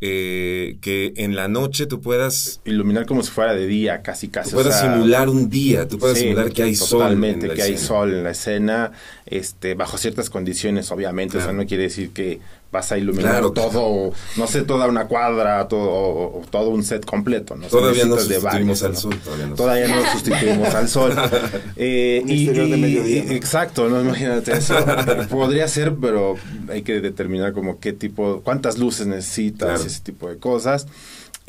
eh, 0.00 0.76
que 0.80 1.12
en 1.16 1.34
la 1.34 1.48
noche 1.48 1.86
tú 1.86 2.00
puedas 2.00 2.60
iluminar 2.64 3.04
como 3.04 3.24
si 3.24 3.32
fuera 3.32 3.52
de 3.52 3.66
día, 3.66 4.00
casi 4.00 4.28
casi. 4.28 4.50
Tú 4.50 4.56
puedas 4.56 4.80
simular 4.80 5.28
un 5.28 5.50
día, 5.50 5.88
tú 5.88 5.98
puedas 5.98 6.18
simular 6.18 6.52
que 6.52 6.62
hay 6.62 6.76
sol. 6.76 7.00
Totalmente, 7.00 7.48
que 7.48 7.62
hay 7.62 7.76
sol 7.76 8.14
en 8.14 8.22
la 8.22 8.30
escena, 8.30 8.92
este, 9.26 9.74
bajo 9.74 9.98
ciertas 9.98 10.30
condiciones, 10.30 10.92
obviamente. 10.92 11.38
O 11.38 11.40
sea, 11.40 11.52
no 11.52 11.66
quiere 11.66 11.84
decir 11.84 12.10
que 12.10 12.38
vas 12.70 12.92
a 12.92 12.98
iluminar 12.98 13.50
todo, 13.50 14.12
no 14.36 14.46
sé, 14.46 14.62
toda 14.62 14.86
una 14.86 15.06
cuadra, 15.06 15.66
todo, 15.68 16.42
todo 16.50 16.70
un 16.70 16.82
set 16.82 17.04
completo. 17.04 17.56
¿no? 17.56 17.66
Todavía 17.66 18.04
no 18.04 18.18
sustituimos 18.18 18.82
al 18.82 18.96
sol. 18.96 19.18
Todavía 19.56 19.88
no, 19.88 20.12
sustituimos 20.12 20.74
al 20.74 20.88
sol. 20.88 21.14
Eh, 21.76 22.22
y, 22.26 22.46
de 22.46 22.76
mediodía, 22.76 23.32
Exacto, 23.32 23.88
no 23.88 24.00
imagínate 24.00 24.52
eso. 24.52 24.74
Podría 25.30 25.66
ser, 25.68 25.94
pero 26.00 26.36
hay 26.68 26.82
que 26.82 27.00
determinar 27.00 27.52
como 27.52 27.78
qué 27.80 27.92
tipo, 27.92 28.42
cuántas 28.42 28.78
luces 28.78 29.06
necesitas, 29.06 29.84
ese 29.84 30.00
tipo 30.00 30.28
de 30.28 30.36
cosas. 30.38 30.86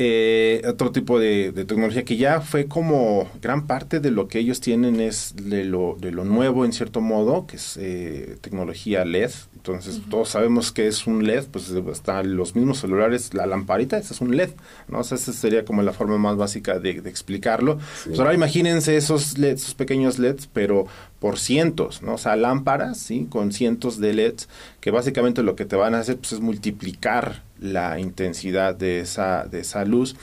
Eh, 0.02 0.62
otro 0.66 0.94
tipo 0.94 1.20
de, 1.20 1.52
tecnología 1.52 2.06
que 2.06 2.16
ya 2.16 2.40
fue 2.40 2.68
como 2.68 3.30
gran 3.42 3.68
parte 3.68 4.00
de 4.00 4.12
lo 4.12 4.30
que 4.30 4.40
ellos 4.40 4.62
tienen 4.62 5.02
es 5.02 5.34
de 5.36 5.66
lo, 5.66 5.98
de 6.00 6.14
lo 6.14 6.24
nuevo 6.24 6.64
en 6.64 6.72
cierto 6.72 7.02
modo, 7.02 7.46
que 7.46 7.58
es 7.58 7.76
eh, 7.76 8.38
tecnología 8.40 9.04
LED. 9.04 9.32
Entonces 9.58 10.00
todos 10.10 10.30
sabemos 10.30 10.72
que 10.72 10.88
es 10.88 11.06
un 11.06 11.28
LED, 11.28 11.48
pues 11.52 11.70
están 11.70 12.38
los 12.38 12.56
mismos 12.56 12.80
celulares, 12.80 13.34
la 13.34 13.46
lamparita, 13.46 13.98
ese 13.98 14.14
es 14.14 14.22
un 14.22 14.38
LED, 14.38 14.52
¿no? 14.88 15.02
esa 15.02 15.18
sería 15.18 15.66
como 15.66 15.82
la 15.82 15.92
forma 15.92 16.18
más 16.18 16.38
básica 16.38 16.80
de, 16.80 16.92
explicarlo. 16.92 17.78
Pues 18.06 18.20
ahora 18.20 18.34
imagínense 18.34 18.96
esos 18.96 19.38
LEDs, 19.38 19.64
esos 19.64 19.76
pequeños 19.76 20.18
LEDs, 20.18 20.48
pero 20.48 20.88
por 21.20 21.38
cientos, 21.38 22.02
¿no? 22.02 22.14
O 22.14 22.18
sea, 22.18 22.36
lámparas, 22.36 22.98
¿sí? 22.98 23.28
Con 23.30 23.52
cientos 23.52 24.00
de 24.00 24.14
LEDs, 24.14 24.48
que 24.80 24.90
básicamente 24.90 25.44
lo 25.44 25.56
que 25.56 25.66
te 25.66 25.76
van 25.76 25.94
a 25.94 26.00
hacer 26.00 26.18
pues, 26.18 26.32
es 26.32 26.40
multiplicar 26.40 27.44
la 27.60 28.00
intensidad 28.00 28.74
de 28.74 29.02
esa, 29.02 29.44
de 29.44 29.60
esa 29.60 29.84
luz 29.84 30.16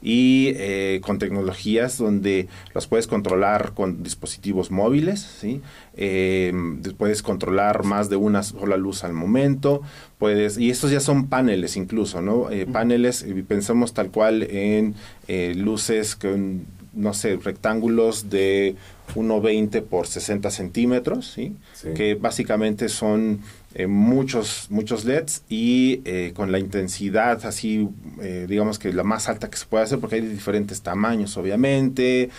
y 0.00 0.52
eh, 0.54 1.00
con 1.02 1.18
tecnologías 1.18 1.98
donde 1.98 2.46
las 2.72 2.86
puedes 2.86 3.08
controlar 3.08 3.72
con 3.74 4.04
dispositivos 4.04 4.70
móviles, 4.70 5.20
¿sí? 5.40 5.60
Eh, 5.96 6.52
puedes 6.96 7.22
controlar 7.22 7.82
más 7.82 8.08
de 8.08 8.14
una 8.14 8.44
sola 8.44 8.76
luz 8.76 9.02
al 9.02 9.12
momento, 9.12 9.82
puedes, 10.18 10.56
y 10.56 10.70
estos 10.70 10.92
ya 10.92 11.00
son 11.00 11.26
paneles 11.26 11.76
incluso, 11.76 12.22
¿no? 12.22 12.48
Eh, 12.52 12.66
paneles, 12.66 13.26
pensamos 13.48 13.92
tal 13.92 14.12
cual 14.12 14.44
en 14.44 14.94
luces 15.56 16.14
con 16.14 16.64
no 16.94 17.12
sé, 17.12 17.36
rectángulos 17.36 18.30
de 18.30 18.76
1,20 19.14 19.82
por 19.82 20.06
60 20.06 20.50
centímetros, 20.50 21.32
¿sí? 21.32 21.56
que 21.94 22.14
básicamente 22.14 22.88
son 22.88 23.40
eh, 23.76 23.88
muchos, 23.88 24.68
muchos 24.70 25.04
LEDs 25.04 25.42
y 25.48 26.00
eh, 26.04 26.32
con 26.32 26.52
la 26.52 26.60
intensidad 26.60 27.44
así, 27.44 27.88
eh, 28.20 28.46
digamos 28.48 28.78
que 28.78 28.92
la 28.92 29.02
más 29.02 29.28
alta 29.28 29.50
que 29.50 29.56
se 29.56 29.66
puede 29.66 29.82
hacer, 29.82 29.98
porque 29.98 30.16
hay 30.16 30.20
de 30.20 30.28
diferentes 30.28 30.82
tamaños, 30.82 31.36
obviamente, 31.36 32.30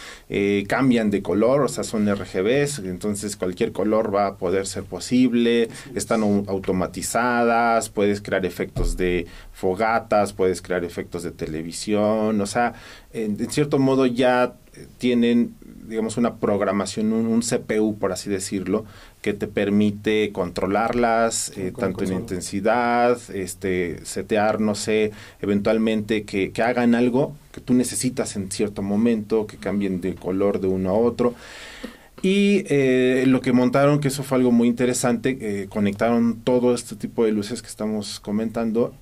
cambian 0.67 1.11
de 1.11 1.21
color, 1.21 1.61
o 1.61 1.67
sea, 1.67 1.83
son 1.83 2.07
RGBs, 2.07 2.79
entonces 2.79 3.35
cualquier 3.35 3.73
color 3.73 4.15
va 4.15 4.27
a 4.27 4.37
poder 4.37 4.65
ser 4.65 4.83
posible, 4.83 5.67
están 5.93 6.23
automatizadas, 6.23 7.89
puedes 7.89 8.21
crear 8.21 8.45
efectos 8.45 8.95
de 8.95 9.27
fogatas, 9.51 10.31
puedes 10.31 10.61
crear 10.61 10.85
efectos 10.85 11.23
de 11.23 11.31
televisión, 11.31 12.39
o 12.39 12.45
sea, 12.45 12.75
en 13.11 13.37
cierto 13.49 13.77
modo 13.77 14.05
ya 14.05 14.55
tienen 14.97 15.55
digamos, 15.87 16.17
una 16.17 16.35
programación, 16.35 17.13
un, 17.13 17.41
CPU, 17.41 17.97
por 17.97 18.11
así 18.11 18.29
decirlo, 18.29 18.85
que 19.21 19.33
te 19.33 19.47
permite 19.47 20.31
controlarlas, 20.31 21.51
eh, 21.57 21.73
tanto 21.77 22.03
en 22.03 22.13
intensidad, 22.13 23.17
este, 23.33 24.03
setear, 24.05 24.59
no 24.59 24.75
sé, 24.75 25.11
eventualmente 25.41 26.23
que, 26.23 26.51
que, 26.51 26.61
hagan 26.61 26.95
algo 26.95 27.35
que 27.51 27.61
tú 27.61 27.73
necesitas 27.73 28.35
en 28.35 28.51
cierto 28.51 28.81
momento, 28.81 29.47
que 29.47 29.57
cambien 29.57 30.01
de 30.01 30.15
color 30.15 30.59
de 30.59 30.67
uno 30.67 30.89
a 30.89 30.93
otro. 30.93 31.35
Y 32.21 32.63
eh, 32.69 33.25
lo 33.27 33.41
que 33.41 33.51
montaron, 33.51 33.99
que 33.99 34.07
eso 34.07 34.23
fue 34.23 34.39
algo 34.39 34.51
muy 34.51 34.67
interesante, 34.67 35.37
eh, 35.39 35.67
conectaron 35.67 36.39
todo 36.43 36.73
este 36.73 36.95
tipo 36.95 37.23
de 37.23 37.31
luces 37.31 37.61
que 37.61 37.67
estamos 37.67 38.19
comentando 38.19 38.95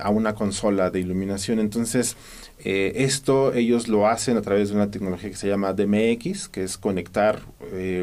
a 0.00 0.10
una 0.10 0.34
consola 0.34 0.90
de 0.90 0.98
iluminación. 0.98 1.60
Entonces, 1.60 2.16
eh, 2.64 3.04
esto 3.04 3.52
ellos 3.52 3.86
lo 3.86 4.08
hacen 4.08 4.36
a 4.36 4.42
través 4.42 4.70
de 4.70 4.76
una 4.76 4.90
tecnología 4.90 5.28
que 5.30 5.36
se 5.36 5.48
llama 5.48 5.74
DMX, 5.74 6.48
que 6.48 6.62
es 6.62 6.78
conectar 6.78 7.40
eh, 7.72 8.02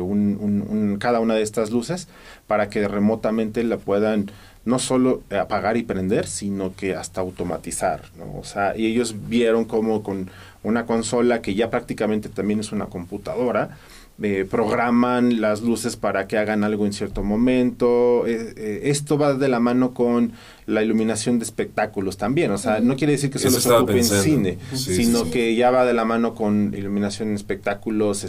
cada 0.99 1.19
una 1.19 1.33
de 1.33 1.41
estas 1.41 1.71
luces 1.71 2.07
para 2.45 2.69
que 2.69 2.87
remotamente 2.87 3.63
la 3.63 3.77
puedan 3.77 4.31
no 4.65 4.79
solo 4.79 5.23
apagar 5.37 5.75
y 5.75 5.83
prender, 5.83 6.27
sino 6.27 6.73
que 6.75 6.95
hasta 6.95 7.19
automatizar. 7.19 8.03
O 8.35 8.43
sea, 8.45 8.77
y 8.77 8.85
ellos 8.85 9.15
vieron 9.27 9.65
como 9.65 10.03
con 10.03 10.29
una 10.61 10.85
consola 10.85 11.41
que 11.41 11.55
ya 11.55 11.69
prácticamente 11.69 12.29
también 12.29 12.61
es 12.61 12.71
una 12.71 12.85
computadora, 12.85 13.77
eh, 14.21 14.47
programan 14.49 15.41
las 15.41 15.61
luces 15.63 15.97
para 15.97 16.27
que 16.27 16.37
hagan 16.37 16.63
algo 16.63 16.85
en 16.85 16.93
cierto 16.93 17.23
momento. 17.23 18.25
esto 18.27 19.17
va 19.17 19.33
de 19.33 19.49
la 19.49 19.59
mano 19.59 19.93
con 19.93 20.31
la 20.65 20.83
iluminación 20.83 21.39
de 21.39 21.45
espectáculos 21.45 22.17
también. 22.17 22.51
O 22.51 22.57
sea, 22.57 22.79
no 22.79 22.95
quiere 22.95 23.13
decir 23.13 23.29
que 23.29 23.39
solo 23.39 23.59
se 23.59 23.71
ocupe 23.71 23.97
en 23.97 24.03
cine, 24.03 24.57
sino 24.73 25.29
que 25.29 25.55
ya 25.55 25.71
va 25.71 25.85
de 25.85 25.93
la 25.93 26.05
mano 26.05 26.35
con 26.35 26.73
iluminación 26.75 27.29
en 27.29 27.35
espectáculos, 27.35 28.25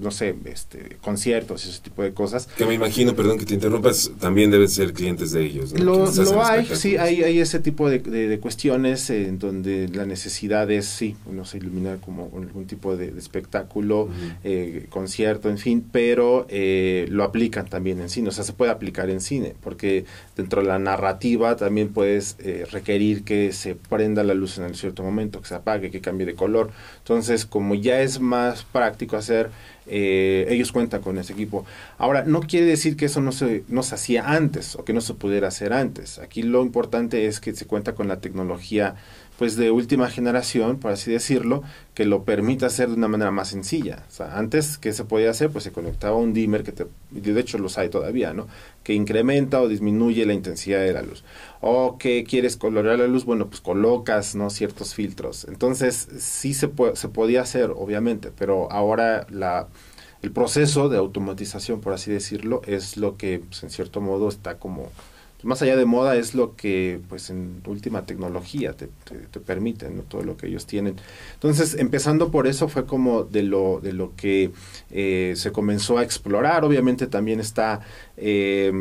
no 0.00 0.10
sé, 0.10 0.34
este, 0.44 0.96
conciertos 1.00 1.66
y 1.66 1.70
ese 1.70 1.80
tipo 1.80 2.02
de 2.02 2.12
cosas. 2.12 2.48
Que 2.56 2.66
me 2.66 2.74
imagino, 2.74 3.14
perdón 3.14 3.38
que 3.38 3.44
te 3.44 3.54
interrumpas, 3.54 4.10
también 4.20 4.50
deben 4.50 4.68
ser 4.68 4.92
clientes 4.92 5.32
de 5.32 5.44
ellos. 5.44 5.72
Lo, 5.78 6.08
hay, 6.44 6.66
sí, 6.66 6.96
hay, 6.96 7.22
hay 7.22 7.40
ese 7.40 7.58
tipo 7.58 7.88
de, 7.88 7.98
de, 7.98 8.38
cuestiones 8.38 9.10
en 9.10 9.38
donde 9.38 9.88
la 9.88 10.06
necesidad 10.06 10.70
es, 10.70 10.86
sí, 10.86 11.16
no 11.30 11.44
sé, 11.44 11.58
iluminar 11.58 11.98
como 11.98 12.30
algún 12.36 12.66
tipo 12.66 12.96
de, 12.96 13.12
espectáculo, 13.18 14.08
eh, 14.44 14.86
concierto, 14.88 15.48
en 15.48 15.58
fin, 15.58 15.84
pero 15.90 16.46
eh, 16.48 17.06
lo 17.10 17.24
aplican 17.24 17.66
también 17.66 18.00
en 18.00 18.08
cine. 18.08 18.28
O 18.28 18.32
sea, 18.32 18.44
se 18.44 18.52
puede 18.52 18.70
aplicar 18.70 19.10
en 19.10 19.20
cine, 19.20 19.54
porque 19.62 20.04
dentro 20.36 20.62
de 20.62 20.68
la 20.68 20.78
narrativa 20.78 21.56
también 21.56 21.67
puedes 21.92 22.36
eh, 22.40 22.66
requerir 22.70 23.24
que 23.24 23.52
se 23.52 23.74
prenda 23.74 24.24
la 24.24 24.34
luz 24.34 24.58
en 24.58 24.64
un 24.64 24.74
cierto 24.74 25.02
momento, 25.02 25.40
que 25.40 25.48
se 25.48 25.54
apague, 25.54 25.90
que 25.90 26.00
cambie 26.00 26.26
de 26.26 26.34
color. 26.34 26.70
Entonces, 26.98 27.46
como 27.46 27.74
ya 27.74 28.00
es 28.00 28.20
más 28.20 28.64
práctico 28.64 29.16
hacer, 29.16 29.50
eh, 29.86 30.46
ellos 30.50 30.72
cuentan 30.72 31.00
con 31.00 31.18
ese 31.18 31.32
equipo. 31.32 31.64
Ahora, 31.96 32.24
no 32.24 32.40
quiere 32.40 32.66
decir 32.66 32.96
que 32.96 33.06
eso 33.06 33.20
no 33.20 33.32
se, 33.32 33.64
no 33.68 33.82
se 33.82 33.94
hacía 33.94 34.30
antes 34.30 34.76
o 34.76 34.84
que 34.84 34.92
no 34.92 35.00
se 35.00 35.14
pudiera 35.14 35.48
hacer 35.48 35.72
antes. 35.72 36.18
Aquí 36.18 36.42
lo 36.42 36.62
importante 36.62 37.26
es 37.26 37.40
que 37.40 37.54
se 37.54 37.66
cuenta 37.66 37.94
con 37.94 38.08
la 38.08 38.20
tecnología 38.20 38.96
pues 39.38 39.54
de 39.54 39.70
última 39.70 40.10
generación, 40.10 40.80
por 40.80 40.90
así 40.90 41.12
decirlo, 41.12 41.62
que 41.94 42.04
lo 42.04 42.24
permita 42.24 42.66
hacer 42.66 42.88
de 42.88 42.96
una 42.96 43.06
manera 43.06 43.30
más 43.30 43.48
sencilla. 43.48 44.04
O 44.08 44.10
sea, 44.10 44.36
antes, 44.36 44.78
¿qué 44.78 44.92
se 44.92 45.04
podía 45.04 45.30
hacer? 45.30 45.50
Pues 45.50 45.62
se 45.62 45.70
conectaba 45.70 46.16
un 46.16 46.32
dimmer, 46.32 46.64
que 46.64 46.72
te, 46.72 46.86
de 47.12 47.40
hecho 47.40 47.56
los 47.58 47.78
hay 47.78 47.88
todavía, 47.88 48.34
¿no? 48.34 48.48
Que 48.82 48.94
incrementa 48.94 49.62
o 49.62 49.68
disminuye 49.68 50.26
la 50.26 50.32
intensidad 50.34 50.80
de 50.80 50.92
la 50.92 51.02
luz. 51.02 51.22
O 51.60 51.98
que 51.98 52.24
quieres 52.24 52.56
colorear 52.56 52.98
la 52.98 53.06
luz, 53.06 53.24
bueno, 53.24 53.46
pues 53.46 53.60
colocas, 53.60 54.34
¿no? 54.34 54.50
Ciertos 54.50 54.94
filtros. 54.94 55.46
Entonces, 55.48 56.08
sí 56.18 56.52
se, 56.52 56.68
se 56.94 57.08
podía 57.08 57.42
hacer, 57.42 57.70
obviamente, 57.70 58.32
pero 58.36 58.72
ahora 58.72 59.24
la, 59.30 59.68
el 60.20 60.32
proceso 60.32 60.88
de 60.88 60.98
automatización, 60.98 61.80
por 61.80 61.92
así 61.92 62.10
decirlo, 62.10 62.60
es 62.66 62.96
lo 62.96 63.16
que, 63.16 63.38
pues, 63.38 63.62
en 63.62 63.70
cierto 63.70 64.00
modo, 64.00 64.28
está 64.28 64.58
como 64.58 64.90
más 65.44 65.62
allá 65.62 65.76
de 65.76 65.84
moda 65.84 66.16
es 66.16 66.34
lo 66.34 66.56
que 66.56 67.00
pues 67.08 67.30
en 67.30 67.62
última 67.66 68.04
tecnología 68.04 68.72
te, 68.72 68.88
te, 69.04 69.38
permite, 69.38 69.88
¿no? 69.88 70.02
todo 70.02 70.22
lo 70.22 70.36
que 70.36 70.48
ellos 70.48 70.66
tienen. 70.66 70.96
Entonces, 71.34 71.76
empezando 71.78 72.32
por 72.32 72.48
eso 72.48 72.68
fue 72.68 72.86
como 72.86 73.22
de 73.22 73.44
lo, 73.44 73.78
de 73.80 73.92
lo 73.92 74.16
que 74.16 74.50
eh, 74.90 75.34
se 75.36 75.52
comenzó 75.52 75.98
a 75.98 76.02
explorar. 76.02 76.64
Obviamente 76.64 77.06
también 77.06 77.38
está, 77.38 77.80
eh, 78.16 78.72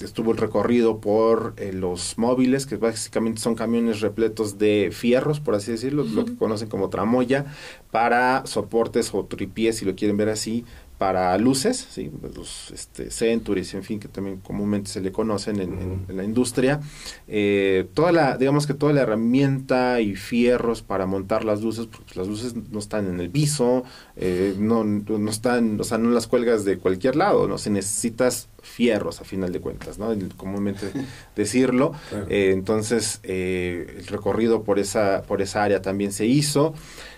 estuvo 0.00 0.30
el 0.30 0.38
recorrido 0.38 1.00
por 1.00 1.54
eh, 1.56 1.72
los 1.72 2.16
móviles, 2.18 2.66
que 2.66 2.76
básicamente 2.76 3.40
son 3.40 3.56
camiones 3.56 4.00
repletos 4.00 4.58
de 4.58 4.90
fierros, 4.92 5.40
por 5.40 5.56
así 5.56 5.72
decirlo, 5.72 6.04
lo 6.04 6.24
que 6.24 6.36
conocen 6.36 6.68
como 6.68 6.88
tramoya, 6.88 7.46
para 7.90 8.46
soportes 8.46 9.12
o 9.12 9.24
tripiés, 9.24 9.78
si 9.78 9.84
lo 9.84 9.96
quieren 9.96 10.16
ver 10.16 10.28
así, 10.28 10.64
para 10.98 11.36
luces, 11.36 11.86
¿sí? 11.90 12.10
los 12.34 12.70
este, 12.70 13.10
Centuries, 13.10 13.74
en 13.74 13.82
fin, 13.82 14.00
que 14.00 14.08
también 14.08 14.38
comúnmente 14.38 14.90
se 14.90 15.02
le 15.02 15.12
conocen 15.12 15.60
en, 15.60 16.06
la 16.08 16.24
industria. 16.24 16.80
Eh, 17.28 17.86
toda 17.92 18.12
la, 18.12 18.38
digamos 18.38 18.66
que 18.66 18.72
toda 18.72 18.94
la 18.94 19.02
herramienta 19.02 20.00
y 20.00 20.16
fierros 20.16 20.80
para 20.80 21.04
montar 21.04 21.44
las 21.44 21.60
luces, 21.60 21.86
porque 21.86 22.14
las 22.18 22.28
luces 22.28 22.54
no 22.54 22.78
están 22.78 23.06
en 23.08 23.20
el 23.20 23.28
viso, 23.28 23.84
eh, 24.16 24.54
no, 24.58 24.84
no 24.84 25.30
están, 25.30 25.78
o 25.78 25.84
sea, 25.84 25.98
no 25.98 26.10
las 26.10 26.26
cuelgas 26.26 26.64
de 26.64 26.78
cualquier 26.78 27.16
lado, 27.16 27.46
¿no? 27.46 27.58
Se 27.58 27.68
necesitas 27.68 28.48
fierros 28.62 29.20
a 29.20 29.24
final 29.24 29.52
de 29.52 29.60
cuentas, 29.60 29.98
¿no? 29.98 30.14
Comúnmente 30.38 30.86
decirlo. 31.36 31.92
Eh, 32.30 32.52
entonces, 32.54 33.20
el 33.22 34.06
recorrido 34.06 34.62
por 34.62 34.78
esa, 34.78 35.22
por 35.22 35.42
esa 35.42 35.62
área 35.62 35.82
también 35.82 36.12
se 36.12 36.24
hizo. 36.24 36.72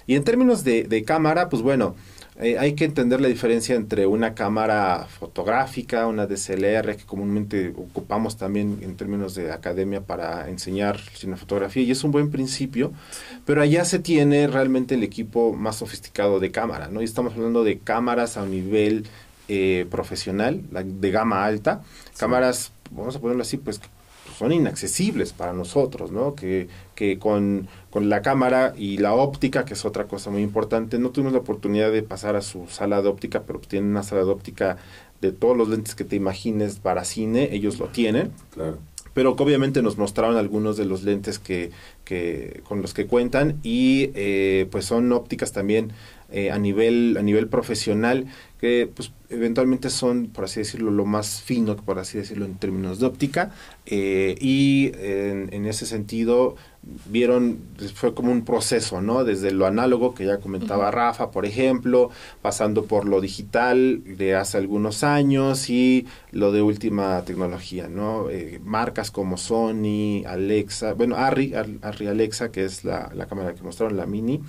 Y 0.09 0.17
en 0.17 0.25
términos 0.25 0.65
de, 0.65 0.83
de 0.83 1.05
cámara, 1.05 1.49
pues 1.49 1.63
bueno, 1.63 1.95
eh, 2.41 2.57
hay 2.57 2.75
que 2.75 2.85
entender 2.85 3.21
la 3.21 3.27
diferencia 3.27 3.75
entre 3.75 4.07
una 4.07 4.35
cámara 4.35 5.09
fotográfica, 5.09 6.07
una 6.07 6.29
DSLR, 6.29 6.97
que 6.97 7.05
comúnmente 7.05 7.71
ocupamos 7.77 8.37
también 8.37 8.79
en 8.83 8.97
términos 8.97 9.35
de 9.35 9.51
academia 9.51 10.03
para 10.03 10.49
enseñar 10.49 11.01
cinematografía, 11.01 11.83
y 11.83 11.91
es 11.91 12.05
un 12.05 12.13
buen 12.13 12.31
principio, 12.31 12.93
pero 13.45 13.61
allá 13.61 13.85
se 13.85 13.99
tiene 13.99 14.47
realmente 14.47 14.95
el 14.95 15.03
equipo 15.03 15.53
más 15.53 15.77
sofisticado 15.77 16.39
de 16.39 16.53
cámara, 16.53 16.89
¿no? 16.89 17.01
Y 17.03 17.05
estamos 17.05 17.33
hablando 17.35 17.65
de 17.65 17.81
cámaras 17.81 18.37
a 18.37 18.45
un 18.45 18.53
nivel 18.53 19.07
eh, 19.49 19.87
profesional, 19.91 20.63
de 20.71 21.11
gama 21.11 21.45
alta, 21.45 21.83
cámaras, 22.19 22.71
vamos 22.93 23.17
a 23.17 23.21
ponerlo 23.21 23.43
así, 23.43 23.57
pues 23.57 23.81
son 24.37 24.53
inaccesibles 24.53 25.33
para 25.33 25.53
nosotros, 25.53 26.11
¿no? 26.11 26.35
Que, 26.35 26.69
que 26.95 27.19
con, 27.19 27.69
con, 27.91 28.09
la 28.09 28.23
cámara 28.23 28.75
y 28.77 28.99
la 28.99 29.15
óptica, 29.15 29.65
que 29.65 29.75
es 29.75 29.85
otra 29.85 30.05
cosa 30.05 30.31
muy 30.31 30.43
importante, 30.43 30.99
no 30.99 31.11
tuvimos 31.11 31.33
la 31.33 31.41
oportunidad 31.41 31.93
de 31.93 32.03
pasar 32.03 32.37
a 32.37 32.43
su 32.43 32.67
sala 32.69 33.03
de 33.03 33.09
óptica, 33.09 33.43
pero 33.47 33.61
tienen 33.61 33.91
una 33.91 34.03
sala 34.03 34.25
de 34.25 34.31
óptica 34.31 34.79
de 35.21 35.33
todos 35.33 35.57
los 35.57 35.69
lentes 35.69 35.95
que 35.95 36.05
te 36.05 36.17
imagines 36.17 36.79
para 36.79 37.05
cine, 37.05 37.49
ellos 37.53 37.79
lo 37.79 37.89
tienen. 37.89 38.33
Claro. 38.53 38.79
Pero 39.15 39.33
obviamente 39.33 39.83
nos 39.83 39.99
mostraron 39.99 40.37
algunos 40.37 40.77
de 40.77 40.85
los 40.85 41.03
lentes 41.03 41.39
que, 41.39 41.71
que 42.05 42.63
con 42.69 42.83
los 42.83 42.95
que 42.95 43.07
cuentan 43.07 43.59
y 43.65 44.11
eh, 44.15 44.69
pues 44.71 44.85
son 44.85 45.11
ópticas 45.13 45.51
también 45.53 45.93
eh, 46.31 46.53
a 46.53 46.59
nivel 46.59 47.17
a 47.19 47.23
nivel 47.23 47.49
profesional 47.49 48.27
que 48.61 48.89
pues 48.95 49.11
eventualmente 49.31 49.91
son 49.91 50.29
por 50.29 50.45
así 50.45 50.61
decirlo 50.61 50.91
lo 50.91 51.05
más 51.05 51.43
fino 51.43 51.77
por 51.77 51.99
así 51.99 52.19
decirlo 52.19 52.47
en 52.47 52.55
términos 52.57 52.99
de 52.99 53.07
óptica 53.07 53.53
eh, 53.87 54.37
y 54.41 54.93
en, 54.95 55.53
en, 55.53 55.67
ese 55.67 55.87
sentido 55.87 56.57
vieron, 56.83 57.59
fue 57.95 58.15
como 58.15 58.33
un 58.33 58.45
proceso, 58.45 59.01
¿no? 59.03 59.25
Desde 59.25 59.51
lo 59.51 59.67
análogo, 59.67 60.15
que 60.15 60.25
ya 60.25 60.39
comentaba 60.39 60.91
Rafa, 60.91 61.31
por 61.31 61.45
ejemplo, 61.45 62.11
pasando 62.41 62.85
por 62.85 63.07
lo 63.07 63.21
digital 63.21 64.03
de 64.05 64.35
hace 64.35 64.59
algunos 64.59 65.05
años 65.05 65.69
y 65.71 66.07
lo 66.31 66.53
de 66.53 66.63
última 66.63 67.23
tecnología, 67.25 67.89
¿no? 67.89 68.31
Eh, 68.31 68.61
marcas 68.65 69.11
como 69.11 69.37
Sony, 69.37 70.25
Alexa, 70.27 70.95
bueno, 70.95 71.17
Arri, 71.17 71.55
Arri 71.55 72.07
Alexa, 72.07 72.51
que 72.51 72.65
es 72.65 72.85
la, 72.85 73.11
la 73.15 73.27
cámara 73.27 73.55
que 73.55 73.63
mostraron, 73.63 73.97
la 73.97 74.07
Mini, 74.07 74.41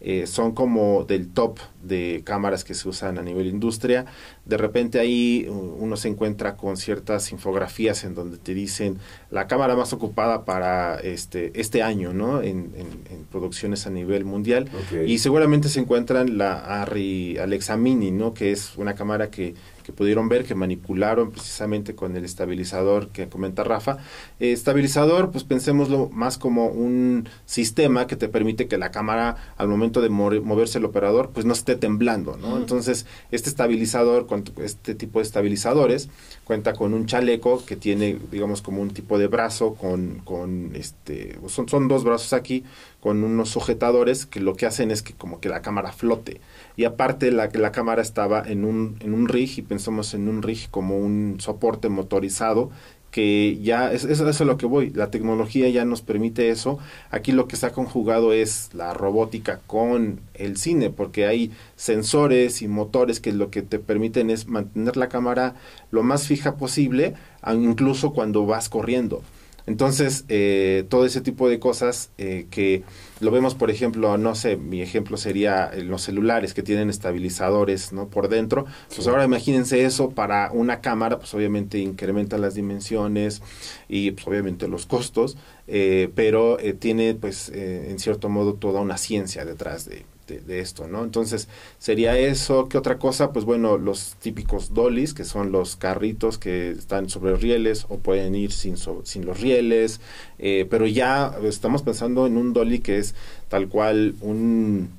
eh, 0.00 0.26
son 0.26 0.52
como 0.52 1.04
del 1.04 1.28
top 1.28 1.58
de 1.82 2.22
cámaras 2.24 2.64
que 2.64 2.74
se 2.74 2.88
usan 2.88 3.18
a 3.18 3.22
nivel 3.22 3.46
industria. 3.46 4.06
De 4.44 4.56
repente 4.56 4.98
ahí 4.98 5.46
uno 5.48 5.96
se 5.96 6.08
encuentra 6.08 6.56
con 6.56 6.76
ciertas 6.76 7.30
infografías 7.32 8.04
en 8.04 8.14
donde 8.14 8.38
te 8.38 8.54
dicen 8.54 8.98
la 9.30 9.46
cámara 9.46 9.76
más 9.76 9.92
ocupada 9.92 10.44
para 10.44 10.98
este, 10.98 11.58
este 11.58 11.73
año, 11.82 12.12
¿no? 12.12 12.42
En, 12.42 12.72
en, 12.76 13.24
producciones 13.30 13.86
a 13.88 13.90
nivel 13.90 14.24
mundial. 14.24 14.70
Y 15.06 15.18
seguramente 15.18 15.68
se 15.68 15.80
encuentran 15.80 16.38
la 16.38 16.82
Arri 16.82 17.36
Alexa 17.38 17.76
Mini, 17.76 18.12
¿no? 18.12 18.32
Que 18.32 18.52
es 18.52 18.76
una 18.76 18.94
cámara 18.94 19.28
que 19.28 19.54
que 19.84 19.92
pudieron 19.92 20.28
ver 20.28 20.44
que 20.44 20.54
manipularon 20.54 21.30
precisamente 21.30 21.94
con 21.94 22.16
el 22.16 22.24
estabilizador 22.24 23.08
que 23.08 23.28
comenta 23.28 23.62
Rafa. 23.62 23.98
Eh, 24.40 24.52
estabilizador, 24.52 25.30
pues 25.30 25.44
pensémoslo 25.44 26.08
más 26.10 26.38
como 26.38 26.66
un 26.66 27.28
sistema 27.44 28.06
que 28.06 28.16
te 28.16 28.28
permite 28.28 28.66
que 28.66 28.78
la 28.78 28.90
cámara 28.90 29.36
al 29.56 29.68
momento 29.68 30.00
de 30.00 30.08
moverse 30.08 30.78
el 30.78 30.86
operador 30.86 31.30
pues 31.32 31.44
no 31.46 31.52
esté 31.52 31.76
temblando, 31.76 32.36
¿no? 32.36 32.56
Entonces, 32.56 33.06
este 33.30 33.50
estabilizador, 33.50 34.26
este 34.58 34.94
tipo 34.94 35.18
de 35.18 35.24
estabilizadores, 35.24 36.08
cuenta 36.44 36.72
con 36.72 36.94
un 36.94 37.06
chaleco 37.06 37.64
que 37.64 37.76
tiene, 37.76 38.18
digamos, 38.30 38.62
como 38.62 38.80
un 38.80 38.90
tipo 38.90 39.18
de 39.18 39.26
brazo 39.26 39.74
con, 39.74 40.20
con 40.24 40.72
este, 40.74 41.38
son, 41.48 41.68
son 41.68 41.88
dos 41.88 42.04
brazos 42.04 42.32
aquí, 42.32 42.64
con 43.00 43.22
unos 43.22 43.50
sujetadores 43.50 44.24
que 44.24 44.40
lo 44.40 44.54
que 44.54 44.64
hacen 44.64 44.90
es 44.90 45.02
que 45.02 45.12
como 45.12 45.38
que 45.38 45.50
la 45.50 45.60
cámara 45.60 45.92
flote. 45.92 46.40
Y 46.76 46.84
aparte 46.84 47.30
la, 47.30 47.50
la 47.52 47.70
cámara 47.70 48.00
estaba 48.00 48.42
en 48.42 48.64
un, 48.64 48.96
en 49.00 49.12
un 49.12 49.28
rig 49.28 49.58
y 49.58 49.62
pensamos 49.74 50.14
en 50.14 50.28
un 50.28 50.40
rig 50.40 50.70
como 50.70 50.96
un 50.98 51.38
soporte 51.40 51.88
motorizado 51.88 52.70
que 53.10 53.58
ya, 53.60 53.92
es, 53.92 54.04
eso, 54.04 54.28
es 54.28 54.40
a 54.40 54.44
lo 54.44 54.56
que 54.56 54.66
voy, 54.66 54.90
la 54.90 55.10
tecnología 55.10 55.68
ya 55.68 55.84
nos 55.84 56.02
permite 56.02 56.50
eso. 56.50 56.78
Aquí 57.10 57.32
lo 57.32 57.48
que 57.48 57.56
está 57.56 57.72
conjugado 57.72 58.32
es 58.32 58.70
la 58.72 58.94
robótica 58.94 59.60
con 59.66 60.20
el 60.34 60.56
cine, 60.56 60.90
porque 60.90 61.26
hay 61.26 61.50
sensores 61.74 62.62
y 62.62 62.68
motores 62.68 63.18
que 63.18 63.32
lo 63.32 63.50
que 63.50 63.62
te 63.62 63.80
permiten 63.80 64.30
es 64.30 64.46
mantener 64.46 64.96
la 64.96 65.08
cámara 65.08 65.54
lo 65.90 66.04
más 66.04 66.26
fija 66.28 66.56
posible, 66.56 67.14
incluso 67.52 68.12
cuando 68.12 68.46
vas 68.46 68.68
corriendo. 68.68 69.22
Entonces, 69.66 70.26
eh, 70.28 70.84
todo 70.90 71.06
ese 71.06 71.22
tipo 71.22 71.48
de 71.48 71.58
cosas 71.58 72.10
eh, 72.18 72.46
que 72.50 72.82
lo 73.20 73.30
vemos, 73.30 73.54
por 73.54 73.70
ejemplo, 73.70 74.18
no 74.18 74.34
sé, 74.34 74.56
mi 74.56 74.82
ejemplo 74.82 75.16
sería 75.16 75.70
los 75.74 76.02
celulares 76.02 76.52
que 76.52 76.62
tienen 76.62 76.90
estabilizadores 76.90 77.92
¿no? 77.92 78.08
por 78.08 78.28
dentro. 78.28 78.66
Pues 78.94 79.08
ahora 79.08 79.24
imagínense 79.24 79.84
eso 79.84 80.10
para 80.10 80.50
una 80.52 80.80
cámara, 80.80 81.18
pues 81.18 81.32
obviamente 81.32 81.78
incrementa 81.78 82.36
las 82.36 82.54
dimensiones 82.54 83.40
y 83.88 84.10
pues 84.10 84.26
obviamente 84.26 84.68
los 84.68 84.84
costos, 84.84 85.38
eh, 85.66 86.10
pero 86.14 86.58
tiene 86.78 87.14
pues 87.14 87.48
en 87.48 87.98
cierto 87.98 88.28
modo 88.28 88.54
toda 88.54 88.80
una 88.82 88.98
ciencia 88.98 89.44
detrás 89.46 89.86
de, 89.86 90.04
de, 90.26 90.60
esto, 90.60 90.88
¿no? 90.88 91.04
Entonces, 91.04 91.48
sería 91.78 92.18
eso. 92.18 92.68
¿Qué 92.68 92.78
otra 92.78 92.98
cosa? 92.98 93.32
Pues 93.32 93.44
bueno, 93.44 93.78
los 93.78 94.16
típicos 94.20 94.74
dollies, 94.74 95.14
que 95.14 95.24
son 95.24 95.52
los 95.52 95.76
carritos 95.76 96.38
que 96.38 96.70
están 96.70 97.08
sobre 97.08 97.36
rieles 97.36 97.86
o 97.88 97.98
pueden 97.98 98.34
ir 98.34 98.52
sin, 98.52 98.76
sin 99.04 99.26
los 99.26 99.40
rieles, 99.40 100.00
eh, 100.38 100.66
pero 100.68 100.86
ya 100.86 101.36
estamos 101.42 101.82
pensando 101.82 102.26
en 102.26 102.36
un 102.36 102.52
dolly 102.52 102.80
que 102.80 102.98
es 102.98 103.14
tal 103.48 103.68
cual 103.68 104.14
un 104.20 104.90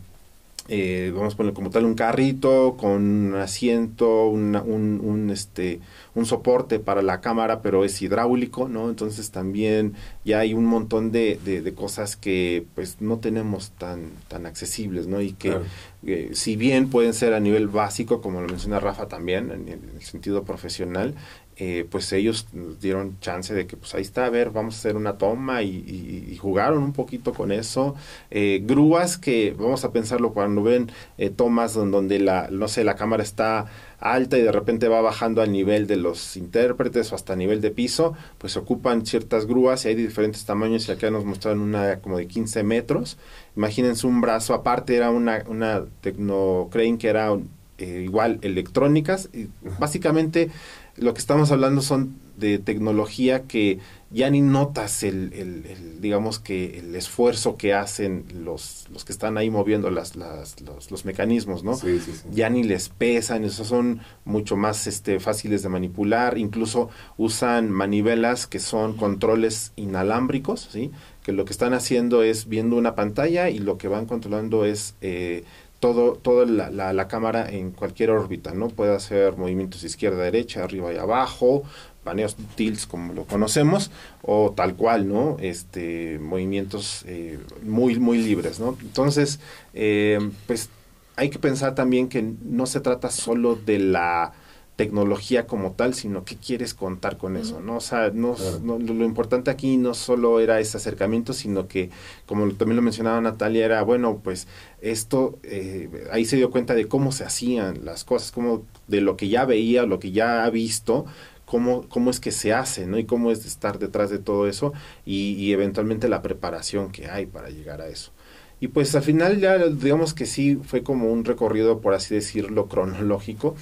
eh, 0.67 1.11
vamos 1.15 1.35
a 1.35 1.37
poner 1.37 1.53
como 1.53 1.69
tal 1.69 1.85
un 1.85 1.93
carrito 1.93 2.75
con 2.75 3.03
un 3.03 3.35
asiento, 3.35 4.27
un, 4.27 4.55
un, 4.55 5.29
este, 5.29 5.79
un 6.15 6.25
soporte 6.25 6.79
para 6.79 7.03
la 7.03 7.21
cámara, 7.21 7.61
pero 7.61 7.85
es 7.85 8.01
hidráulico, 8.01 8.67
¿no? 8.67 8.89
Entonces 8.89 9.29
también 9.29 9.93
ya 10.23 10.39
hay 10.39 10.55
un 10.55 10.65
montón 10.65 11.11
de, 11.11 11.37
de, 11.43 11.73
cosas 11.73 12.15
que 12.15 12.65
pues 12.73 12.97
no 12.99 13.19
tenemos 13.19 13.71
tan, 13.77 14.11
tan 14.27 14.47
accesibles, 14.47 15.05
¿no? 15.05 15.21
Y 15.21 15.33
que 15.33 15.59
eh, 16.07 16.31
si 16.33 16.55
bien 16.55 16.89
pueden 16.89 17.13
ser 17.13 17.33
a 17.33 17.39
nivel 17.39 17.67
básico, 17.67 18.21
como 18.21 18.41
lo 18.41 18.47
menciona 18.47 18.79
Rafa 18.79 19.07
también, 19.07 19.51
en 19.51 19.67
el 19.67 20.01
sentido 20.01 20.45
profesional, 20.45 21.13
eh, 21.57 21.87
pues 21.89 22.11
ellos 22.11 22.47
nos 22.51 22.81
dieron 22.81 23.17
chance 23.21 23.53
de 23.53 23.65
que 23.65 23.77
pues 23.77 23.95
ahí 23.95 24.01
está, 24.01 24.25
a 24.25 24.29
ver, 24.29 24.49
vamos 24.49 24.75
a 24.75 24.79
hacer 24.79 24.97
una 24.97 25.17
toma 25.17 25.61
y, 25.63 26.37
jugaron 26.41 26.83
un 26.83 26.91
poquito 26.91 27.33
con 27.33 27.51
eso. 27.51 27.95
Eh, 28.29 28.61
grúas 28.63 29.17
que, 29.17 29.55
vamos 29.57 29.85
a 29.85 29.93
pensarlo 29.93 30.33
cuando 30.33 30.63
ven 30.63 30.91
eh, 31.17 31.29
tomas 31.29 31.73
donde 31.73 32.19
la, 32.19 32.49
no 32.51 32.67
sé, 32.67 32.83
la 32.83 32.95
cámara 32.95 33.23
está 33.23 33.67
alta 33.99 34.37
y 34.37 34.41
de 34.41 34.51
repente 34.51 34.89
va 34.89 34.99
bajando 34.99 35.41
al 35.41 35.51
nivel 35.51 35.87
de 35.87 35.95
los 35.95 36.35
intérpretes 36.35 37.11
o 37.11 37.15
hasta 37.15 37.35
nivel 37.37 37.61
de 37.61 37.71
piso, 37.71 38.13
pues 38.37 38.57
ocupan 38.57 39.05
ciertas 39.05 39.45
grúas 39.45 39.85
y 39.85 39.89
hay 39.89 39.95
de 39.95 40.03
diferentes 40.03 40.45
tamaños 40.45 40.87
y 40.89 40.91
acá 40.91 41.09
nos 41.09 41.23
mostraron 41.23 41.61
una 41.61 42.01
como 42.01 42.17
de 42.17 42.27
15 42.27 42.63
metros. 42.63 43.17
Imagínense 43.55 44.05
un 44.05 44.19
brazo, 44.19 44.53
aparte 44.53 44.95
era 44.95 45.09
una, 45.09 45.43
una 45.47 45.85
Tecnocrane 46.01 46.97
que 46.97 47.07
era 47.07 47.33
igual 47.77 48.39
electrónicas 48.41 49.29
y 49.33 49.47
básicamente 49.79 50.49
lo 50.97 51.13
que 51.13 51.19
estamos 51.19 51.51
hablando 51.51 51.81
son 51.81 52.15
de 52.37 52.59
tecnología 52.59 53.43
que 53.43 53.79
ya 54.11 54.29
ni 54.29 54.41
notas 54.41 55.03
el, 55.03 55.33
el, 55.33 56.01
digamos 56.01 56.39
que 56.39 56.79
el 56.79 56.95
esfuerzo 56.95 57.57
que 57.57 57.73
hacen 57.73 58.25
los, 58.33 58.85
los 58.91 59.03
que 59.03 59.11
están 59.11 59.37
ahí 59.37 59.49
moviendo 59.49 59.89
las, 59.89 60.15
las, 60.15 60.61
los, 60.61 60.91
los, 60.91 61.05
mecanismos, 61.05 61.63
¿no? 61.63 61.75
Sí, 61.75 61.99
sí, 61.99 62.11
sí. 62.13 62.29
Ya 62.31 62.49
ni 62.49 62.63
les 62.63 62.89
pesan, 62.89 63.43
esos 63.43 63.67
son 63.67 64.01
mucho 64.23 64.55
más 64.55 64.87
este, 64.87 65.19
fáciles 65.19 65.63
de 65.63 65.69
manipular, 65.69 66.37
incluso 66.37 66.89
usan 67.17 67.71
manivelas 67.71 68.47
que 68.47 68.59
son 68.59 68.95
controles 68.95 69.73
inalámbricos, 69.75 70.69
¿sí? 70.71 70.91
Que 71.23 71.31
lo 71.31 71.43
que 71.43 71.51
están 71.51 71.73
haciendo 71.73 72.21
es 72.23 72.47
viendo 72.47 72.77
una 72.77 72.95
pantalla 72.95 73.49
y 73.49 73.59
lo 73.59 73.77
que 73.77 73.87
van 73.87 74.05
controlando 74.05 74.63
es 74.63 74.95
eh, 75.01 75.43
todo, 75.85 76.13
toda 76.13 76.47
la, 76.47 76.93
la, 76.93 77.07
cámara 77.07 77.47
en 77.47 77.69
cualquier 77.69 78.09
órbita, 78.09 78.55
¿no? 78.55 78.69
Puede 78.69 78.95
hacer 78.95 79.37
movimientos 79.37 79.83
izquierda, 79.83 80.23
derecha, 80.23 80.63
arriba 80.63 80.91
y 80.91 80.97
abajo, 80.97 81.61
paneos 82.03 82.35
tilts 82.55 82.87
como 82.87 83.13
lo 83.13 83.25
conocemos, 83.25 83.91
o 84.23 84.51
tal 84.55 84.75
cual, 84.75 85.07
¿no? 85.07 85.37
Este, 85.39 86.17
movimientos 86.17 87.03
eh, 87.05 87.37
muy, 87.61 87.99
muy 87.99 88.17
libres, 88.17 88.59
¿no? 88.59 88.75
Entonces, 88.81 89.39
eh, 89.75 90.17
pues 90.47 90.69
hay 91.17 91.29
que 91.29 91.37
pensar 91.37 91.75
también 91.75 92.09
que 92.09 92.33
no 92.43 92.65
se 92.65 92.79
trata 92.79 93.11
solo 93.11 93.55
de 93.55 93.77
la 93.77 94.33
tecnología 94.75 95.47
como 95.47 95.71
tal, 95.71 95.93
sino 95.93 96.25
qué 96.25 96.35
quieres 96.35 96.73
contar 96.73 97.17
con 97.17 97.37
eso, 97.37 97.61
¿no? 97.61 97.77
O 97.77 97.81
sea, 97.81 98.11
no, 98.13 98.35
no, 98.61 98.77
lo 98.77 99.05
importante 99.05 99.49
aquí 99.49 99.77
no 99.77 99.93
solo 99.93 100.39
era 100.41 100.59
ese 100.59 100.77
acercamiento, 100.77 101.31
sino 101.33 101.67
que, 101.67 101.89
como 102.25 102.51
también 102.53 102.75
lo 102.75 102.81
mencionaba 102.81 103.21
Natalia, 103.21 103.65
era, 103.65 103.81
bueno, 103.83 104.19
pues 104.21 104.47
esto, 104.81 105.39
eh, 105.43 106.07
ahí 106.11 106.25
se 106.25 106.35
dio 106.35 106.51
cuenta 106.51 106.75
de 106.75 106.87
cómo 106.87 107.13
se 107.13 107.23
hacían 107.23 107.85
las 107.85 108.03
cosas, 108.03 108.31
como 108.31 108.63
de 108.87 109.01
lo 109.01 109.15
que 109.15 109.29
ya 109.29 109.45
veía, 109.45 109.85
lo 109.85 109.99
que 109.99 110.11
ya 110.11 110.43
ha 110.43 110.49
visto, 110.49 111.05
cómo, 111.45 111.87
cómo 111.87 112.11
es 112.11 112.19
que 112.19 112.31
se 112.31 112.53
hace, 112.53 112.85
¿no? 112.85 112.97
Y 112.99 113.05
cómo 113.05 113.31
es 113.31 113.45
estar 113.45 113.79
detrás 113.79 114.09
de 114.09 114.19
todo 114.19 114.47
eso 114.47 114.73
y, 115.05 115.33
y 115.35 115.53
eventualmente 115.53 116.09
la 116.09 116.21
preparación 116.21 116.91
que 116.91 117.07
hay 117.09 117.25
para 117.25 117.49
llegar 117.49 117.81
a 117.81 117.87
eso. 117.87 118.11
Y 118.59 118.69
pues 118.69 118.95
al 118.95 119.03
final 119.03 119.39
ya 119.39 119.57
digamos 119.57 120.13
que 120.13 120.25
sí 120.25 120.57
fue 120.63 120.81
como 120.81 121.11
un 121.11 121.25
recorrido, 121.25 121.81
por 121.81 121.93
así 121.93 122.15
decirlo, 122.15 122.67
cronológico, 122.69 123.55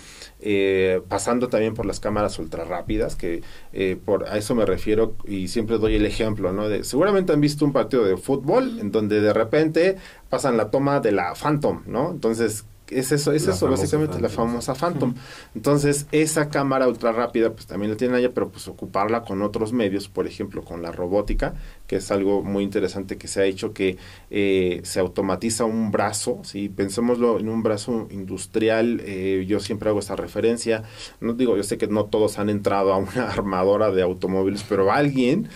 eh, 0.46 1.02
pasando 1.08 1.48
también 1.48 1.74
por 1.74 1.86
las 1.86 2.00
cámaras 2.00 2.38
ultra 2.38 2.66
rápidas, 2.66 3.16
que 3.16 3.42
eh, 3.72 3.98
por 4.04 4.28
a 4.28 4.38
eso 4.38 4.56
me 4.56 4.66
refiero 4.66 5.16
y 5.26 5.48
siempre 5.48 5.78
doy 5.78 5.96
el 5.96 6.06
ejemplo, 6.06 6.52
¿no? 6.52 6.68
De, 6.68 6.84
seguramente 6.84 7.32
han 7.32 7.40
visto 7.40 7.64
un 7.64 7.72
partido 7.72 8.04
de 8.04 8.18
fútbol 8.18 8.80
en 8.80 8.92
donde 8.92 9.22
de 9.22 9.32
repente 9.32 9.98
pasan 10.30 10.58
la 10.58 10.70
toma 10.70 11.00
de 11.00 11.14
la 11.14 11.34
Phantom, 11.34 11.84
¿no? 11.86 12.12
Entonces 12.12 12.66
es 12.96 13.12
eso, 13.12 13.32
es 13.32 13.48
eso 13.48 13.70
básicamente, 13.70 14.14
Phantom. 14.14 14.22
la 14.22 14.30
famosa 14.30 14.76
Phantom. 14.76 15.14
Entonces, 15.56 16.08
esa 16.12 16.50
cámara 16.50 16.88
ultra 16.88 17.12
rápida, 17.12 17.52
pues 17.52 17.66
también 17.66 17.92
la 17.92 17.98
tienen 17.98 18.16
allá, 18.16 18.32
pero 18.34 18.50
pues 18.50 18.68
ocuparla 18.68 19.24
con 19.24 19.42
otros 19.42 19.74
medios, 19.74 20.08
por 20.08 20.28
ejemplo, 20.28 20.64
con 20.64 20.82
la 20.82 20.92
robótica, 20.92 21.54
que 21.88 21.98
es 21.98 22.12
algo 22.12 22.42
muy 22.44 22.64
interesante 22.64 23.18
que 23.18 23.28
se 23.28 23.42
ha 23.42 23.46
hecho, 23.46 23.74
que 23.74 23.98
eh, 24.30 24.82
se 24.84 25.00
automatiza 25.00 25.66
un 25.66 25.92
brazo, 25.92 26.42
si 26.44 26.70
pensémoslo 26.70 27.40
en 27.40 27.50
un 27.50 27.64
brazo 27.64 28.08
industrial, 28.12 29.02
eh, 29.06 29.46
yo 29.48 29.60
siempre 29.60 29.90
hago 29.90 30.00
esta 30.00 30.16
referencia, 30.16 30.84
no 31.20 31.34
digo, 31.34 31.58
yo 31.58 31.64
sé 31.64 31.78
que 31.78 31.88
no 31.88 32.06
todos 32.06 32.40
han 32.40 32.50
entrado 32.50 32.94
a 32.94 32.98
una 32.98 33.30
armadora 33.30 33.92
de 33.92 34.02
automóviles, 34.02 34.66
pero 34.68 34.92
alguien 34.92 35.50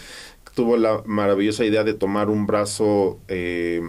tuvo 0.58 0.76
la 0.76 1.04
maravillosa 1.06 1.66
idea 1.66 1.84
de 1.84 1.94
tomar 1.94 2.32
un 2.32 2.48
brazo 2.48 3.20
eh, 3.28 3.80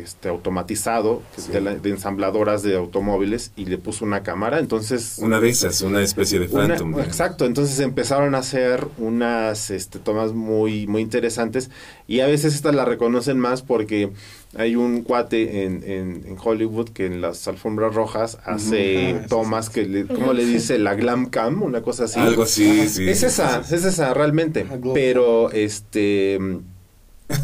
este, 0.00 0.28
automatizado 0.28 1.24
sí. 1.36 1.50
de, 1.50 1.60
la, 1.60 1.74
de, 1.74 1.90
ensambladoras 1.90 2.62
de 2.62 2.76
automóviles 2.76 3.50
y 3.56 3.64
le 3.64 3.78
puso 3.78 4.04
una 4.04 4.22
cámara. 4.22 4.60
Entonces. 4.60 5.16
Una 5.18 5.40
de 5.40 5.48
esas, 5.48 5.82
una 5.82 6.00
especie 6.00 6.38
de 6.38 6.46
Phantom. 6.46 7.00
Exacto. 7.00 7.46
Entonces 7.46 7.80
empezaron 7.80 8.36
a 8.36 8.38
hacer 8.38 8.86
unas 8.96 9.70
este, 9.70 9.98
tomas 9.98 10.32
muy, 10.32 10.86
muy 10.86 11.02
interesantes 11.02 11.68
y 12.06 12.20
a 12.20 12.26
veces 12.26 12.54
estas 12.54 12.76
las 12.76 12.86
reconocen 12.86 13.40
más 13.40 13.62
porque 13.62 14.12
hay 14.54 14.76
un 14.76 15.02
cuate 15.02 15.64
en, 15.64 15.82
en, 15.84 16.24
en, 16.26 16.36
Hollywood 16.42 16.90
que 16.90 17.06
en 17.06 17.20
las 17.20 17.48
alfombras 17.48 17.94
rojas 17.94 18.38
hace 18.44 19.14
uh 19.14 19.16
-huh. 19.16 19.28
tomas 19.28 19.70
que, 19.70 19.86
le, 19.86 20.06
¿cómo 20.06 20.32
le 20.32 20.44
dice? 20.44 20.78
La 20.78 20.94
glam 20.94 21.30
cam, 21.30 21.62
una 21.62 21.80
cosa 21.80 22.04
así. 22.04 22.20
Algo 22.20 22.42
así, 22.42 22.88
sí. 22.88 23.08
Es 23.08 23.22
esa, 23.22 23.60
es 23.60 23.72
esa 23.72 24.12
realmente. 24.12 24.66
Pero, 24.94 25.50
este... 25.50 26.38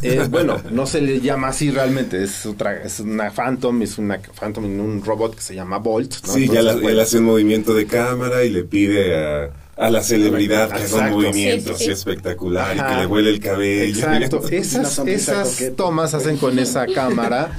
Eh, 0.02 0.26
bueno, 0.28 0.60
no 0.70 0.84
se 0.86 1.00
le 1.00 1.20
llama 1.20 1.48
así 1.48 1.70
realmente, 1.70 2.22
es 2.22 2.44
otra, 2.44 2.82
es 2.82 3.00
una 3.00 3.30
Phantom, 3.30 3.80
es 3.80 3.96
una 3.96 4.18
Phantom 4.18 4.66
en 4.66 4.80
un 4.80 5.02
robot 5.02 5.36
que 5.36 5.40
se 5.40 5.54
llama 5.54 5.78
Bolt. 5.78 6.12
¿no? 6.26 6.34
Sí, 6.34 6.44
Entonces, 6.44 6.50
ya, 6.50 6.62
la, 6.62 6.72
bueno, 6.74 6.88
él 6.90 7.00
hace 7.00 7.18
un 7.18 7.24
movimiento 7.24 7.72
de 7.72 7.86
cámara 7.86 8.44
y 8.44 8.50
le 8.50 8.64
pide 8.64 9.16
a, 9.16 9.50
a 9.78 9.90
la 9.90 10.02
celebridad 10.02 10.70
que 10.70 10.82
haga 10.82 11.06
un 11.06 11.10
movimiento 11.12 11.72
sí, 11.74 11.78
sí, 11.78 11.84
sí. 11.84 11.90
espectacular 11.92 12.78
Ajá. 12.78 12.92
y 12.92 12.94
que 12.94 13.00
le 13.00 13.06
huele 13.06 13.30
el 13.30 13.40
cabello. 13.40 14.10
Exacto, 14.10 14.48
esas, 14.50 14.98
esas 15.06 15.72
tomas 15.76 16.14
hacen 16.14 16.36
con 16.36 16.58
esa 16.58 16.86
cámara. 16.86 17.56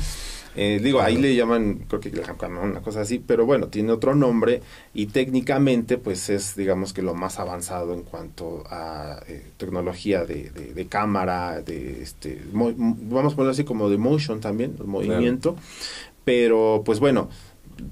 Eh, 0.55 0.82
digo, 0.84 0.99
ahí 0.99 1.15
le 1.15 1.36
llaman, 1.36 1.86
creo 1.88 2.01
que 2.01 2.12
una 2.62 2.82
cosa 2.82 3.01
así, 3.01 3.19
pero 3.19 3.45
bueno, 3.45 3.67
tiene 3.67 3.93
otro 3.93 4.13
nombre 4.13 4.62
y 4.93 5.05
técnicamente 5.05 5.97
pues 5.97 6.29
es, 6.29 6.55
digamos 6.55 6.91
que 6.91 7.01
lo 7.01 7.13
más 7.13 7.39
avanzado 7.39 7.93
en 7.93 8.01
cuanto 8.01 8.63
a 8.69 9.21
eh, 9.27 9.51
tecnología 9.55 10.25
de, 10.25 10.49
de, 10.49 10.73
de, 10.73 10.88
cámara, 10.88 11.62
de 11.62 12.01
este, 12.01 12.41
vamos 12.51 13.34
a 13.34 13.36
ponerlo 13.36 13.51
así 13.51 13.63
como 13.63 13.89
de 13.89 13.97
motion 13.97 14.41
también, 14.41 14.75
el 14.79 14.88
movimiento, 14.88 15.53
claro. 15.53 15.67
pero 16.25 16.82
pues 16.84 16.99
bueno, 16.99 17.29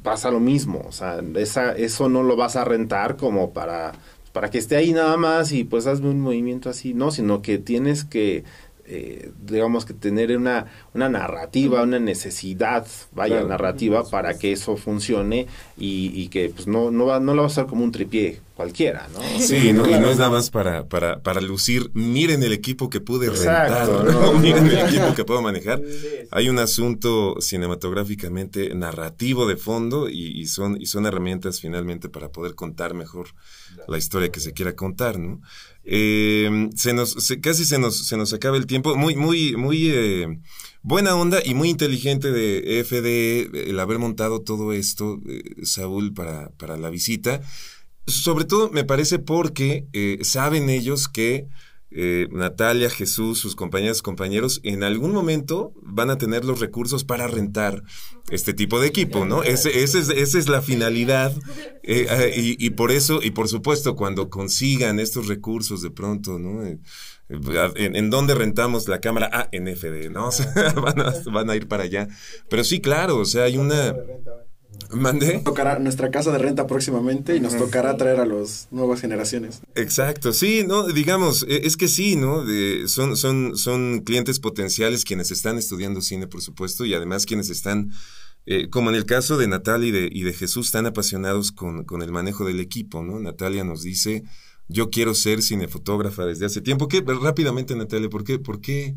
pasa 0.03 0.31
lo 0.31 0.39
mismo, 0.39 0.83
o 0.85 0.91
sea, 0.91 1.21
esa, 1.35 1.71
eso 1.73 2.09
no 2.09 2.23
lo 2.23 2.35
vas 2.35 2.55
a 2.55 2.65
rentar 2.65 3.15
como 3.15 3.53
para 3.53 3.93
para 4.37 4.51
que 4.51 4.59
esté 4.59 4.75
ahí 4.75 4.93
nada 4.93 5.17
más 5.17 5.51
y 5.51 5.63
pues 5.63 5.87
hazme 5.87 6.09
un 6.09 6.19
movimiento 6.19 6.69
así, 6.69 6.93
no, 6.93 7.09
sino 7.09 7.41
que 7.41 7.57
tienes 7.57 8.03
que 8.03 8.43
eh, 8.85 9.31
digamos 9.41 9.83
que 9.83 9.95
tener 9.95 10.37
una, 10.37 10.67
una 10.97 11.09
narrativa, 11.09 11.83
una 11.83 11.99
necesidad, 11.99 12.87
vaya, 13.11 13.35
claro. 13.35 13.49
narrativa 13.49 14.03
para 14.09 14.37
que 14.37 14.51
eso 14.51 14.77
funcione 14.77 15.45
y, 15.77 16.11
y, 16.13 16.27
que 16.29 16.49
pues 16.49 16.65
no, 16.67 16.89
no, 16.89 17.05
va, 17.05 17.19
no 17.19 17.35
lo 17.35 17.43
va 17.43 17.47
a 17.47 17.51
hacer 17.51 17.67
como 17.67 17.83
un 17.83 17.91
tripié 17.91 18.39
cualquiera, 18.55 19.07
¿no? 19.13 19.21
Sí, 19.39 19.71
no, 19.71 19.83
claro. 19.83 19.97
y 19.97 20.01
no 20.01 20.09
es 20.09 20.17
nada 20.17 20.31
más 20.31 20.49
para, 20.49 20.87
para, 20.87 21.19
para 21.21 21.39
lucir, 21.39 21.91
miren 21.93 22.41
el 22.41 22.51
equipo 22.51 22.89
que 22.89 22.99
pude 22.99 23.27
Exacto, 23.27 24.01
rentar, 24.01 24.15
¿no? 24.15 24.33
miren 24.39 24.65
el 24.65 24.79
equipo 24.79 25.13
que 25.13 25.23
puedo 25.23 25.43
manejar. 25.43 25.79
Hay 26.31 26.49
un 26.49 26.57
asunto 26.57 27.35
cinematográficamente 27.39 28.73
narrativo 28.73 29.45
de 29.45 29.55
fondo 29.55 30.09
y, 30.09 30.39
y, 30.39 30.47
son, 30.47 30.81
y 30.81 30.87
son 30.87 31.05
herramientas 31.05 31.61
finalmente 31.61 32.09
para 32.09 32.29
poder 32.29 32.55
contar 32.55 32.95
mejor 32.95 33.27
la 33.87 33.99
historia 33.99 34.29
que 34.29 34.39
se 34.39 34.53
quiera 34.53 34.75
contar, 34.75 35.19
¿no? 35.19 35.41
Eh, 35.89 36.69
se 36.75 36.93
nos, 36.93 37.11
se, 37.11 37.39
casi 37.39 37.63
se 37.63 37.79
nos, 37.79 38.07
se 38.07 38.17
nos 38.17 38.33
acaba 38.33 38.57
el 38.57 38.67
tiempo. 38.67 38.95
Muy, 38.95 39.15
muy, 39.15 39.55
muy 39.55 39.89
eh, 39.89 40.39
buena 40.87 41.17
onda 41.17 41.41
y 41.43 41.53
muy 41.53 41.69
inteligente 41.69 42.31
de 42.31 42.81
FDE 42.85 43.69
el 43.69 43.77
haber 43.77 43.99
montado 43.99 44.41
todo 44.41 44.71
esto, 44.71 45.19
eh, 45.27 45.43
Saúl, 45.63 46.13
para, 46.13 46.49
para 46.51 46.77
la 46.77 46.89
visita. 46.89 47.41
Sobre 48.05 48.45
todo 48.45 48.69
me 48.71 48.85
parece 48.85 49.19
porque 49.19 49.85
eh, 49.91 50.19
saben 50.21 50.69
ellos 50.69 51.09
que 51.09 51.49
eh, 51.91 52.29
Natalia, 52.31 52.89
Jesús, 52.89 53.37
sus 53.37 53.57
compañeras, 53.57 54.01
compañeros, 54.01 54.61
en 54.63 54.83
algún 54.83 55.11
momento 55.11 55.73
van 55.81 56.09
a 56.09 56.17
tener 56.17 56.45
los 56.45 56.61
recursos 56.61 57.03
para 57.03 57.27
rentar 57.27 57.83
este 58.29 58.53
tipo 58.53 58.79
de 58.79 58.87
equipo, 58.87 59.25
¿no? 59.25 59.43
Ese, 59.43 59.83
ese 59.83 59.99
es, 59.99 60.09
esa 60.09 60.39
es 60.39 60.47
la 60.47 60.61
finalidad 60.61 61.33
eh, 61.83 62.33
y, 62.33 62.65
y, 62.65 62.69
por 62.71 62.91
eso, 62.91 63.19
y 63.21 63.31
por 63.31 63.49
supuesto, 63.49 63.97
cuando 63.97 64.29
consigan 64.29 65.01
estos 65.01 65.27
recursos 65.27 65.81
de 65.81 65.91
pronto, 65.91 66.39
¿no? 66.39 66.63
¿En, 67.29 67.95
¿En, 67.95 68.09
dónde 68.09 68.35
rentamos 68.35 68.87
la 68.87 69.01
cámara? 69.01 69.29
Ah, 69.33 69.49
en 69.51 69.67
FD, 69.67 70.09
¿no? 70.09 70.27
O 70.29 70.31
sea, 70.31 70.73
van, 70.73 71.01
a, 71.01 71.13
van 71.31 71.49
a 71.49 71.55
ir 71.55 71.67
para 71.67 71.83
allá. 71.83 72.07
Pero 72.49 72.63
sí, 72.63 72.79
claro, 72.79 73.17
o 73.17 73.25
sea, 73.25 73.43
hay 73.43 73.57
una... 73.57 73.95
¿Mandé? 74.91 75.39
Tocará 75.39 75.79
nuestra 75.79 76.11
casa 76.11 76.31
de 76.31 76.37
renta 76.37 76.65
próximamente 76.67 77.35
y 77.35 77.39
nos 77.39 77.57
tocará 77.57 77.97
traer 77.97 78.19
a 78.21 78.25
las 78.25 78.67
nuevas 78.71 79.01
generaciones. 79.01 79.61
Exacto, 79.75 80.31
sí, 80.31 80.63
no, 80.65 80.87
digamos, 80.87 81.45
es 81.49 81.75
que 81.75 81.87
sí, 81.87 82.15
¿no? 82.15 82.45
De, 82.45 82.87
son, 82.87 83.17
son, 83.17 83.57
son 83.57 84.01
clientes 84.01 84.39
potenciales 84.39 85.03
quienes 85.03 85.31
están 85.31 85.57
estudiando 85.57 85.99
cine, 85.99 86.27
por 86.27 86.41
supuesto, 86.41 86.85
y 86.85 86.93
además 86.93 87.25
quienes 87.25 87.49
están, 87.49 87.91
eh, 88.45 88.69
como 88.69 88.89
en 88.89 88.95
el 88.95 89.05
caso 89.05 89.37
de 89.37 89.47
Natalia 89.47 89.89
y 89.89 89.91
de, 89.91 90.09
y 90.11 90.23
de 90.23 90.33
Jesús, 90.33 90.71
tan 90.71 90.85
apasionados 90.85 91.51
con, 91.51 91.83
con 91.83 92.01
el 92.01 92.11
manejo 92.11 92.45
del 92.45 92.61
equipo, 92.61 93.03
¿no? 93.03 93.19
Natalia 93.19 93.65
nos 93.65 93.81
dice, 93.81 94.23
yo 94.67 94.89
quiero 94.89 95.13
ser 95.13 95.41
cinefotógrafa 95.41 96.25
desde 96.25 96.45
hace 96.45 96.61
tiempo. 96.61 96.87
¿Qué? 96.87 97.01
Rápidamente, 97.01 97.75
Natalia, 97.75 98.09
¿por 98.09 98.23
qué? 98.23 98.39
¿Por 98.39 98.61
qué? 98.61 98.95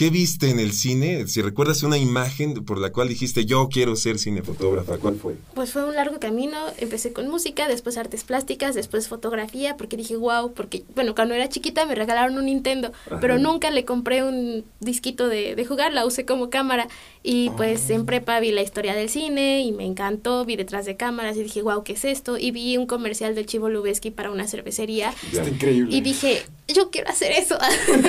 ¿Qué 0.00 0.08
viste 0.08 0.48
en 0.48 0.58
el 0.58 0.72
cine? 0.72 1.26
Si 1.26 1.42
recuerdas 1.42 1.82
una 1.82 1.98
imagen 1.98 2.54
por 2.64 2.78
la 2.78 2.90
cual 2.90 3.08
dijiste 3.08 3.44
yo 3.44 3.68
quiero 3.68 3.96
ser 3.96 4.18
cinefotógrafa, 4.18 4.96
¿cuál 4.96 5.16
fue? 5.16 5.34
Pues 5.52 5.72
fue 5.72 5.84
un 5.84 5.94
largo 5.94 6.18
camino. 6.18 6.56
Empecé 6.78 7.12
con 7.12 7.28
música, 7.28 7.68
después 7.68 7.98
artes 7.98 8.24
plásticas, 8.24 8.74
después 8.74 9.08
fotografía, 9.08 9.76
porque 9.76 9.98
dije 9.98 10.16
wow, 10.16 10.54
porque 10.54 10.84
bueno, 10.94 11.14
cuando 11.14 11.34
era 11.34 11.50
chiquita 11.50 11.84
me 11.84 11.94
regalaron 11.94 12.38
un 12.38 12.46
Nintendo, 12.46 12.92
pero 13.20 13.38
nunca 13.38 13.70
le 13.70 13.84
compré 13.84 14.24
un 14.24 14.64
disquito 14.80 15.28
de, 15.28 15.54
de, 15.54 15.66
jugar, 15.66 15.92
la 15.92 16.06
usé 16.06 16.24
como 16.24 16.48
cámara. 16.48 16.88
Y 17.22 17.50
pues 17.58 17.90
en 17.90 18.06
prepa 18.06 18.40
vi 18.40 18.52
la 18.52 18.62
historia 18.62 18.94
del 18.94 19.10
cine 19.10 19.60
y 19.60 19.72
me 19.72 19.84
encantó, 19.84 20.46
vi 20.46 20.56
detrás 20.56 20.86
de 20.86 20.96
cámaras 20.96 21.36
y 21.36 21.42
dije 21.42 21.60
wow, 21.60 21.84
¿qué 21.84 21.92
es 21.92 22.06
esto? 22.06 22.38
Y 22.38 22.52
vi 22.52 22.78
un 22.78 22.86
comercial 22.86 23.34
del 23.34 23.44
Chivo 23.44 23.68
Lubeski 23.68 24.10
para 24.10 24.30
una 24.30 24.48
cervecería. 24.48 25.12
Está 25.30 25.46
increíble. 25.46 25.94
Y 25.94 26.00
dije, 26.00 26.42
yo 26.68 26.90
quiero 26.90 27.10
hacer 27.10 27.32
eso. 27.32 27.58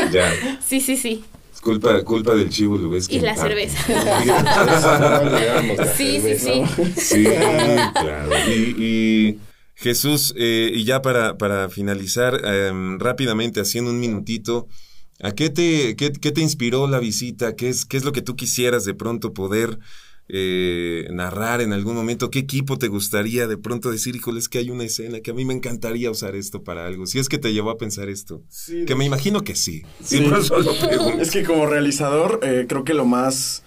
sí, 0.65 0.80
sí, 0.80 0.95
sí. 0.95 1.25
Culpa, 1.62 2.04
culpa 2.04 2.34
del 2.34 2.50
chivo 2.50 2.78
Lubeski. 2.78 3.17
Y 3.17 3.19
la 3.19 3.36
cerveza. 3.36 3.78
sí, 5.95 6.19
sí, 6.19 6.38
sí. 6.38 6.63
Sí, 6.97 7.24
claro. 7.24 8.32
Y, 8.50 9.38
Jesús, 9.76 10.34
eh, 10.38 10.71
y 10.74 10.84
ya 10.84 11.02
para, 11.02 11.38
para 11.38 11.69
finalizar, 11.69 12.41
em, 12.45 13.00
rápidamente, 13.00 13.62
haciendo 13.62 13.91
un 13.91 14.00
minutito, 14.00 14.67
¿a 15.21 15.32
qué 15.32 15.50
te, 15.50 15.95
qué, 15.95 16.12
qué 16.12 16.32
te 16.32 16.41
inspiró 16.41 16.88
la 16.88 17.00
visita? 17.00 17.56
¿Qué 17.56 17.69
es, 17.69 17.86
¿Qué 17.86 17.97
es 17.97 18.04
lo 18.04 18.12
que 18.12 18.21
tú 18.21 18.36
quisieras 18.36 18.86
de 18.86 18.93
pronto 18.93 19.34
poder 19.34 19.80
eh, 20.33 21.07
narrar 21.11 21.59
en 21.59 21.73
algún 21.73 21.93
momento? 21.93 22.31
¿Qué 22.31 22.39
equipo 22.39 22.77
te 22.77 22.87
gustaría 22.87 23.47
de 23.47 23.57
pronto 23.57 23.91
decir, 23.91 24.15
híjole, 24.15 24.39
que 24.49 24.59
hay 24.59 24.69
una 24.69 24.85
escena 24.85 25.19
que 25.19 25.31
a 25.31 25.33
mí 25.33 25.43
me 25.43 25.53
encantaría 25.53 26.09
usar 26.09 26.37
esto 26.37 26.63
para 26.63 26.87
algo? 26.87 27.05
Si 27.05 27.19
es 27.19 27.27
que 27.27 27.37
te 27.37 27.51
llevó 27.51 27.69
a 27.69 27.77
pensar 27.77 28.07
esto. 28.07 28.41
que 28.87 28.95
me 28.95 29.03
imagino 29.03 29.41
que 29.41 29.55
sí. 29.55 29.83
es 31.19 31.31
que 31.31 31.43
como 31.43 31.65
realizador, 31.65 32.39
eh, 32.43 32.65
creo 32.69 32.85
que 32.85 32.93
lo 32.93 33.03
más 33.03 33.63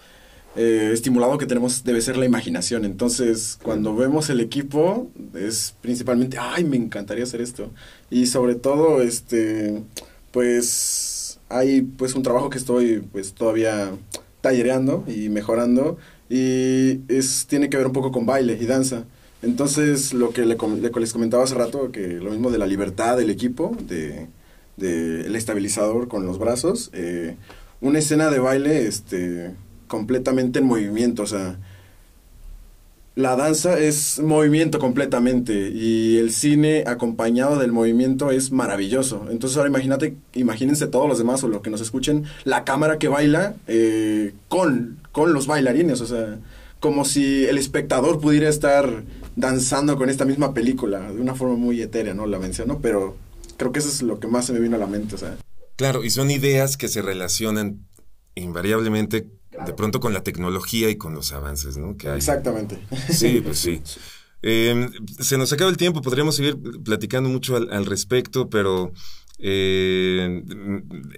eh, 0.56 0.88
estimulado 0.94 1.36
que 1.36 1.44
tenemos 1.44 1.84
debe 1.84 2.00
ser 2.00 2.16
la 2.16 2.24
imaginación. 2.24 2.86
Entonces, 2.86 3.58
cuando 3.62 3.94
vemos 3.94 4.30
el 4.30 4.40
equipo, 4.40 5.10
es 5.34 5.74
principalmente, 5.82 6.38
ay, 6.40 6.64
me 6.64 6.78
encantaría 6.78 7.24
hacer 7.24 7.42
esto. 7.42 7.70
Y 8.08 8.24
sobre 8.24 8.54
todo, 8.54 9.02
este, 9.02 9.82
pues, 10.32 11.38
hay 11.50 11.82
pues 11.82 12.14
un 12.14 12.22
trabajo 12.22 12.48
que 12.48 12.56
estoy 12.56 13.00
pues 13.12 13.34
todavía 13.34 13.90
tallereando 14.40 15.04
y 15.06 15.28
mejorando 15.28 15.98
y 16.28 17.00
es, 17.08 17.46
tiene 17.48 17.68
que 17.68 17.76
ver 17.76 17.86
un 17.86 17.92
poco 17.92 18.12
con 18.12 18.26
baile 18.26 18.58
y 18.60 18.66
danza. 18.66 19.04
Entonces, 19.42 20.14
lo 20.14 20.30
que 20.30 20.46
le, 20.46 20.56
les 20.56 21.12
comentaba 21.12 21.44
hace 21.44 21.54
rato, 21.54 21.92
que 21.92 22.14
lo 22.14 22.30
mismo 22.30 22.50
de 22.50 22.58
la 22.58 22.66
libertad 22.66 23.16
del 23.16 23.30
equipo, 23.30 23.76
de, 23.86 24.28
de 24.76 25.26
el 25.26 25.36
estabilizador 25.36 26.08
con 26.08 26.24
los 26.24 26.38
brazos, 26.38 26.90
eh, 26.94 27.36
una 27.80 27.98
escena 27.98 28.30
de 28.30 28.38
baile 28.38 28.86
este, 28.86 29.54
completamente 29.86 30.60
en 30.60 30.66
movimiento, 30.66 31.24
o 31.24 31.26
sea, 31.26 31.58
la 33.16 33.36
danza 33.36 33.78
es 33.78 34.18
movimiento 34.18 34.78
completamente 34.78 35.70
y 35.70 36.18
el 36.18 36.32
cine 36.32 36.84
acompañado 36.86 37.58
del 37.58 37.70
movimiento 37.70 38.30
es 38.30 38.50
maravilloso. 38.50 39.26
Entonces 39.30 39.56
ahora 39.56 39.68
imagínate, 39.68 40.16
imagínense 40.34 40.88
todos 40.88 41.08
los 41.08 41.18
demás 41.18 41.44
o 41.44 41.48
lo 41.48 41.62
que 41.62 41.70
nos 41.70 41.80
escuchen, 41.80 42.24
la 42.44 42.64
cámara 42.64 42.98
que 42.98 43.08
baila 43.08 43.54
eh, 43.68 44.34
con, 44.48 44.98
con 45.12 45.32
los 45.32 45.46
bailarines, 45.46 46.00
o 46.00 46.06
sea, 46.06 46.38
como 46.80 47.04
si 47.04 47.44
el 47.44 47.56
espectador 47.56 48.20
pudiera 48.20 48.48
estar 48.48 49.04
danzando 49.36 49.96
con 49.96 50.10
esta 50.10 50.24
misma 50.24 50.52
película 50.52 51.12
de 51.12 51.20
una 51.20 51.34
forma 51.34 51.54
muy 51.54 51.80
etérea, 51.80 52.14
¿no? 52.14 52.26
La 52.26 52.38
menciono, 52.38 52.80
pero 52.80 53.16
creo 53.56 53.72
que 53.72 53.78
eso 53.78 53.88
es 53.88 54.02
lo 54.02 54.18
que 54.18 54.26
más 54.26 54.46
se 54.46 54.52
me 54.52 54.60
vino 54.60 54.76
a 54.76 54.80
la 54.80 54.86
mente. 54.86 55.16
Claro, 55.76 56.04
y 56.04 56.10
son 56.10 56.30
ideas 56.30 56.76
que 56.76 56.88
se 56.88 57.00
relacionan 57.00 57.86
invariablemente 58.34 59.28
de 59.66 59.72
pronto 59.74 60.00
con 60.00 60.12
la 60.12 60.22
tecnología 60.22 60.90
y 60.90 60.96
con 60.96 61.14
los 61.14 61.32
avances, 61.32 61.76
¿no? 61.76 61.96
Que 61.96 62.14
Exactamente. 62.14 62.78
Sí, 63.10 63.40
pues 63.44 63.58
sí. 63.58 63.82
Em, 64.46 64.92
se 65.20 65.38
nos 65.38 65.54
acaba 65.54 65.70
el 65.70 65.78
tiempo, 65.78 66.02
podríamos 66.02 66.36
seguir 66.36 66.58
platicando 66.84 67.30
mucho 67.30 67.56
al, 67.56 67.86
respecto, 67.86 68.50
pero 68.50 68.92
eh, 69.38 70.44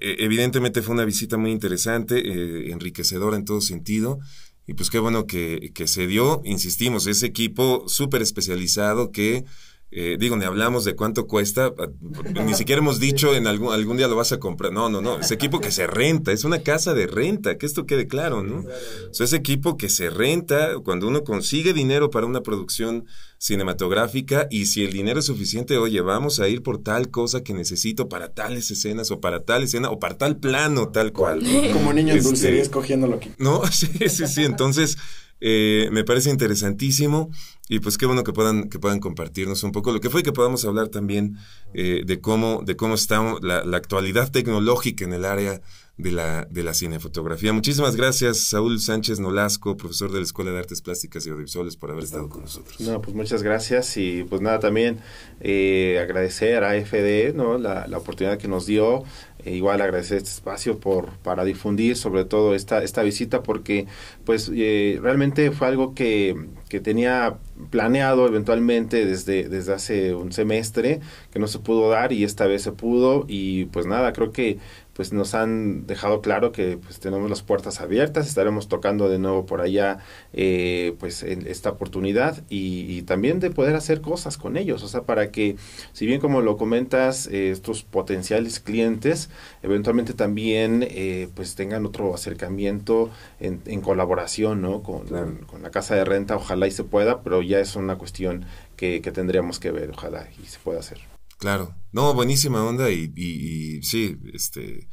evidentemente 0.00 0.80
fue 0.80 0.94
una 0.94 1.04
visita 1.04 1.36
muy 1.36 1.50
interesante, 1.50 2.18
eh, 2.18 2.70
enriquecedora 2.70 3.36
en 3.36 3.44
todo 3.44 3.60
sentido. 3.60 4.20
Y 4.68 4.74
pues 4.74 4.90
qué 4.90 5.00
bueno 5.00 5.26
que, 5.26 5.72
que 5.74 5.88
se 5.88 6.06
dio, 6.06 6.40
insistimos, 6.44 7.08
ese 7.08 7.26
equipo 7.26 7.88
súper 7.88 8.22
especializado 8.22 9.10
que 9.10 9.44
eh, 9.92 10.16
digo, 10.18 10.36
ni 10.36 10.44
hablamos 10.44 10.84
de 10.84 10.96
cuánto 10.96 11.26
cuesta, 11.26 11.72
ni 12.44 12.54
siquiera 12.54 12.80
hemos 12.80 12.98
dicho 12.98 13.34
en 13.34 13.46
algún, 13.46 13.72
algún 13.72 13.96
día 13.96 14.08
lo 14.08 14.16
vas 14.16 14.32
a 14.32 14.40
comprar. 14.40 14.72
No, 14.72 14.88
no, 14.88 15.00
no, 15.00 15.20
es 15.20 15.30
equipo 15.30 15.60
que 15.60 15.70
se 15.70 15.86
renta, 15.86 16.32
es 16.32 16.44
una 16.44 16.62
casa 16.62 16.92
de 16.92 17.06
renta, 17.06 17.56
que 17.56 17.66
esto 17.66 17.86
quede 17.86 18.08
claro, 18.08 18.42
¿no? 18.42 18.64
O 19.10 19.14
sea, 19.14 19.24
es 19.24 19.32
equipo 19.32 19.76
que 19.76 19.88
se 19.88 20.10
renta 20.10 20.78
cuando 20.82 21.06
uno 21.06 21.22
consigue 21.22 21.72
dinero 21.72 22.10
para 22.10 22.26
una 22.26 22.42
producción 22.42 23.06
cinematográfica 23.38 24.48
y 24.50 24.66
si 24.66 24.84
el 24.84 24.92
dinero 24.92 25.20
es 25.20 25.26
suficiente, 25.26 25.76
oye, 25.78 26.00
vamos 26.00 26.40
a 26.40 26.48
ir 26.48 26.62
por 26.62 26.82
tal 26.82 27.10
cosa 27.10 27.42
que 27.42 27.54
necesito 27.54 28.08
para 28.08 28.34
tales 28.34 28.70
escenas 28.70 29.10
o 29.10 29.20
para 29.20 29.44
tal 29.44 29.62
escena 29.62 29.90
o 29.90 30.00
para 30.00 30.18
tal 30.18 30.38
plano, 30.38 30.88
tal 30.88 31.12
cual. 31.12 31.42
Como 31.72 31.92
niño 31.92 32.12
en 32.12 32.18
este, 32.18 32.28
dulcería 32.28 32.62
escogiendo 32.62 33.06
lo 33.06 33.20
que... 33.20 33.30
No, 33.38 33.64
sí, 33.70 33.88
sí, 34.08 34.26
sí, 34.26 34.44
entonces... 34.44 34.96
Eh, 35.40 35.88
me 35.92 36.02
parece 36.02 36.30
interesantísimo 36.30 37.30
y 37.68 37.80
pues 37.80 37.98
qué 37.98 38.06
bueno 38.06 38.24
que 38.24 38.32
puedan, 38.32 38.70
que 38.70 38.78
puedan 38.78 39.00
compartirnos 39.00 39.62
un 39.64 39.72
poco 39.72 39.92
lo 39.92 40.00
que 40.00 40.08
fue 40.08 40.20
y 40.20 40.22
que 40.22 40.32
podamos 40.32 40.64
hablar 40.64 40.88
también 40.88 41.36
eh, 41.74 42.02
de 42.06 42.20
cómo, 42.20 42.62
de 42.64 42.76
cómo 42.76 42.94
está 42.94 43.22
la, 43.42 43.62
la, 43.64 43.76
actualidad 43.76 44.30
tecnológica 44.30 45.04
en 45.04 45.12
el 45.12 45.26
área 45.26 45.60
de 45.98 46.12
la, 46.12 46.46
de 46.50 46.62
la 46.62 46.74
cinefotografía. 46.74 47.52
Muchísimas 47.52 47.96
gracias, 47.96 48.38
Saúl 48.38 48.80
Sánchez 48.80 49.18
Nolasco, 49.18 49.76
profesor 49.76 50.12
de 50.12 50.18
la 50.18 50.24
Escuela 50.24 50.50
de 50.50 50.58
Artes 50.58 50.82
Plásticas 50.82 51.26
y 51.26 51.30
Audiovisuales, 51.30 51.76
por 51.76 51.90
haber 51.90 52.04
estado 52.04 52.28
con 52.28 52.42
nosotros. 52.42 52.80
No, 52.80 53.00
pues 53.00 53.16
muchas 53.16 53.42
gracias 53.42 53.96
y 53.96 54.24
pues 54.24 54.42
nada, 54.42 54.58
también 54.58 54.98
eh, 55.40 55.98
agradecer 56.02 56.64
a 56.64 56.74
FD 56.74 57.34
¿no? 57.34 57.56
la, 57.56 57.86
la 57.86 57.98
oportunidad 57.98 58.36
que 58.36 58.48
nos 58.48 58.66
dio, 58.66 59.04
e 59.46 59.54
igual 59.54 59.80
agradecer 59.80 60.18
este 60.18 60.30
espacio 60.30 60.80
por, 60.80 61.10
para 61.18 61.44
difundir 61.44 61.96
sobre 61.96 62.24
todo 62.24 62.54
esta, 62.54 62.82
esta 62.82 63.02
visita 63.02 63.42
porque 63.42 63.86
pues 64.24 64.50
eh, 64.52 64.98
realmente 65.00 65.52
fue 65.52 65.68
algo 65.68 65.94
que, 65.94 66.34
que 66.68 66.80
tenía 66.80 67.36
planeado 67.70 68.26
eventualmente 68.26 69.06
desde, 69.06 69.48
desde 69.48 69.72
hace 69.72 70.14
un 70.14 70.32
semestre 70.32 71.00
que 71.32 71.38
no 71.38 71.46
se 71.46 71.60
pudo 71.60 71.88
dar 71.88 72.12
y 72.12 72.24
esta 72.24 72.46
vez 72.46 72.62
se 72.62 72.72
pudo 72.72 73.24
y 73.28 73.66
pues 73.66 73.86
nada, 73.86 74.12
creo 74.12 74.32
que 74.32 74.58
pues 74.96 75.12
nos 75.12 75.34
han 75.34 75.86
dejado 75.86 76.22
claro 76.22 76.52
que 76.52 76.78
pues 76.78 76.98
tenemos 77.00 77.28
las 77.28 77.42
puertas 77.42 77.82
abiertas, 77.82 78.26
estaremos 78.26 78.66
tocando 78.66 79.10
de 79.10 79.18
nuevo 79.18 79.44
por 79.44 79.60
allá 79.60 79.98
eh, 80.32 80.96
pues 80.98 81.22
en 81.22 81.46
esta 81.46 81.68
oportunidad 81.70 82.42
y, 82.48 83.02
también 83.02 83.38
de 83.40 83.50
poder 83.50 83.76
hacer 83.76 84.00
cosas 84.00 84.38
con 84.38 84.56
ellos, 84.56 84.82
o 84.82 84.88
sea, 84.88 85.02
para 85.02 85.30
que 85.30 85.56
si 85.92 86.06
bien 86.06 86.18
como 86.20 86.40
lo 86.40 86.56
comentas, 86.56 87.26
eh, 87.26 87.50
estos 87.50 87.82
potenciales 87.82 88.58
clientes 88.58 89.28
eventualmente 89.62 90.14
también 90.14 90.86
eh, 90.90 91.28
pues 91.34 91.54
tengan 91.54 91.84
otro 91.84 92.14
acercamiento 92.14 93.10
en, 93.38 93.60
en 93.66 93.82
colaboración, 93.82 94.62
¿no? 94.62 94.82
Con, 94.82 95.06
con, 95.46 95.62
la 95.62 95.70
casa 95.70 95.94
de 95.94 96.04
renta, 96.04 96.36
ojalá 96.36 96.66
y 96.66 96.70
se 96.70 96.84
pueda, 96.84 97.22
pero 97.22 97.42
ya 97.42 97.60
es 97.60 97.76
una 97.76 97.96
cuestión 97.98 98.46
que, 98.76 99.02
que 99.02 99.12
tendríamos 99.12 99.60
que 99.60 99.70
ver, 99.70 99.90
ojalá 99.90 100.28
y 100.42 100.46
se 100.46 100.58
pueda 100.58 100.80
hacer. 100.80 101.15
Claro, 101.38 101.74
no, 101.92 102.14
buenísima 102.14 102.64
onda 102.64 102.90
y, 102.90 103.12
y, 103.14 103.82
sí, 103.82 104.16
este, 104.32 104.88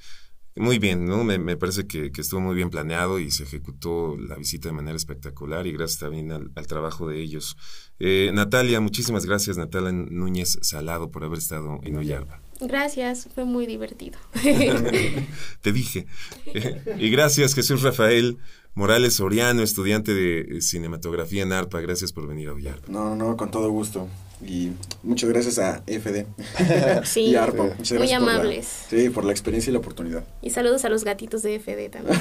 muy 0.56 0.78
bien, 0.78 1.06
¿no? 1.06 1.24
Me, 1.24 1.40
me 1.40 1.56
parece 1.58 1.88
que, 1.88 2.12
que, 2.12 2.22
estuvo 2.22 2.42
muy 2.42 2.56
bien 2.56 2.70
planeado 2.70 3.18
y 3.20 3.32
se 3.32 3.44
ejecutó 3.44 4.18
la 4.18 4.36
visita 4.36 4.70
de 4.70 4.74
manera 4.74 4.96
espectacular 4.96 5.66
y 5.66 5.72
gracias 5.72 6.00
también 6.00 6.32
al, 6.32 6.52
al 6.56 6.68
trabajo 6.68 7.08
de 7.08 7.22
ellos. 7.22 7.56
Eh, 8.00 8.32
Natalia, 8.34 8.82
muchísimas 8.82 9.26
gracias, 9.26 9.58
Natalia 9.58 9.92
Núñez 9.92 10.60
Salado, 10.62 11.12
por 11.12 11.24
haber 11.24 11.40
estado 11.40 11.80
en 11.84 11.96
Ollarba. 11.96 12.42
Gracias, 12.60 13.28
fue 13.34 13.46
muy 13.46 13.66
divertido. 13.66 14.20
Te 15.62 15.72
dije. 15.72 16.06
y 17.00 17.10
gracias, 17.10 17.54
Jesús 17.54 17.82
Rafael. 17.82 18.38
Morales 18.76 19.16
Soriano, 19.16 19.62
estudiante 19.62 20.16
de 20.16 20.60
cinematografía 20.62 21.44
en 21.44 21.54
ARPA. 21.54 21.80
Gracias 21.82 22.12
por 22.12 22.28
venir 22.28 22.50
a 22.50 22.54
Ollarba. 22.54 22.86
No, 22.88 23.16
no, 23.16 23.38
con 23.38 23.52
todo 23.52 23.70
gusto. 23.70 24.08
Y 24.46 24.72
muchas 25.04 25.30
gracias 25.30 25.60
a 25.60 25.84
FD 25.88 26.26
sí, 27.04 27.22
y 27.22 27.36
ARPA. 27.36 27.76
Muchas 27.78 27.98
muy 27.98 28.12
amables. 28.12 28.86
sí, 28.90 29.10
por 29.10 29.26
la 29.26 29.32
experiencia 29.32 29.70
y 29.70 29.74
la 29.74 29.80
oportunidad. 29.80 30.26
Y 30.42 30.50
saludos 30.50 30.86
a 30.86 30.90
los 30.90 31.04
gatitos 31.04 31.44
de 31.44 31.60
FD 31.60 31.90
también. 31.90 32.20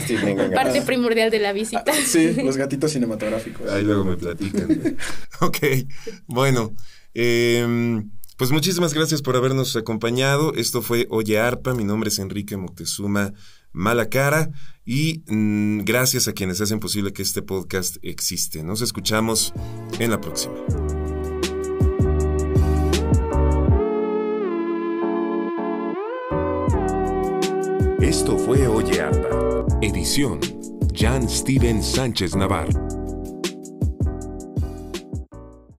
sí, 0.06 0.16
venga, 0.16 0.50
Parte 0.50 0.82
primordial 0.82 1.30
de 1.30 1.38
la 1.38 1.52
visita. 1.52 1.84
Ah, 1.86 1.94
sí, 2.04 2.34
los 2.34 2.56
gatitos 2.56 2.92
cinematográficos. 2.92 3.70
Ahí 3.70 3.82
luego 3.82 4.04
me 4.04 4.16
platican. 4.16 4.96
ok, 5.40 5.58
bueno. 6.26 6.74
Em, 7.14 8.10
pues 8.36 8.50
muchísimas 8.50 8.92
gracias 8.92 9.22
por 9.22 9.36
habernos 9.36 9.74
acompañado. 9.76 10.52
Esto 10.54 10.82
fue 10.82 11.06
Oye 11.10 11.38
Arpa. 11.38 11.72
Mi 11.74 11.84
nombre 11.84 12.08
es 12.08 12.18
Enrique 12.18 12.58
Moctezuma 12.58 13.32
Malacara 13.72 14.50
y 14.84 15.22
mm, 15.26 15.84
gracias 15.84 16.28
a 16.28 16.32
quienes 16.32 16.60
hacen 16.60 16.80
posible 16.80 17.12
que 17.12 17.22
este 17.22 17.42
podcast 17.42 17.96
existe. 18.02 18.62
Nos 18.62 18.80
escuchamos 18.80 19.52
en 19.98 20.10
la 20.10 20.20
próxima. 20.20 20.54
Esto 28.06 28.38
fue 28.38 28.68
Oye 28.68 29.00
Arpa. 29.00 29.66
Edición 29.82 30.38
Jan 30.94 31.28
Steven 31.28 31.82
Sánchez 31.82 32.36
Navarro. 32.36 33.05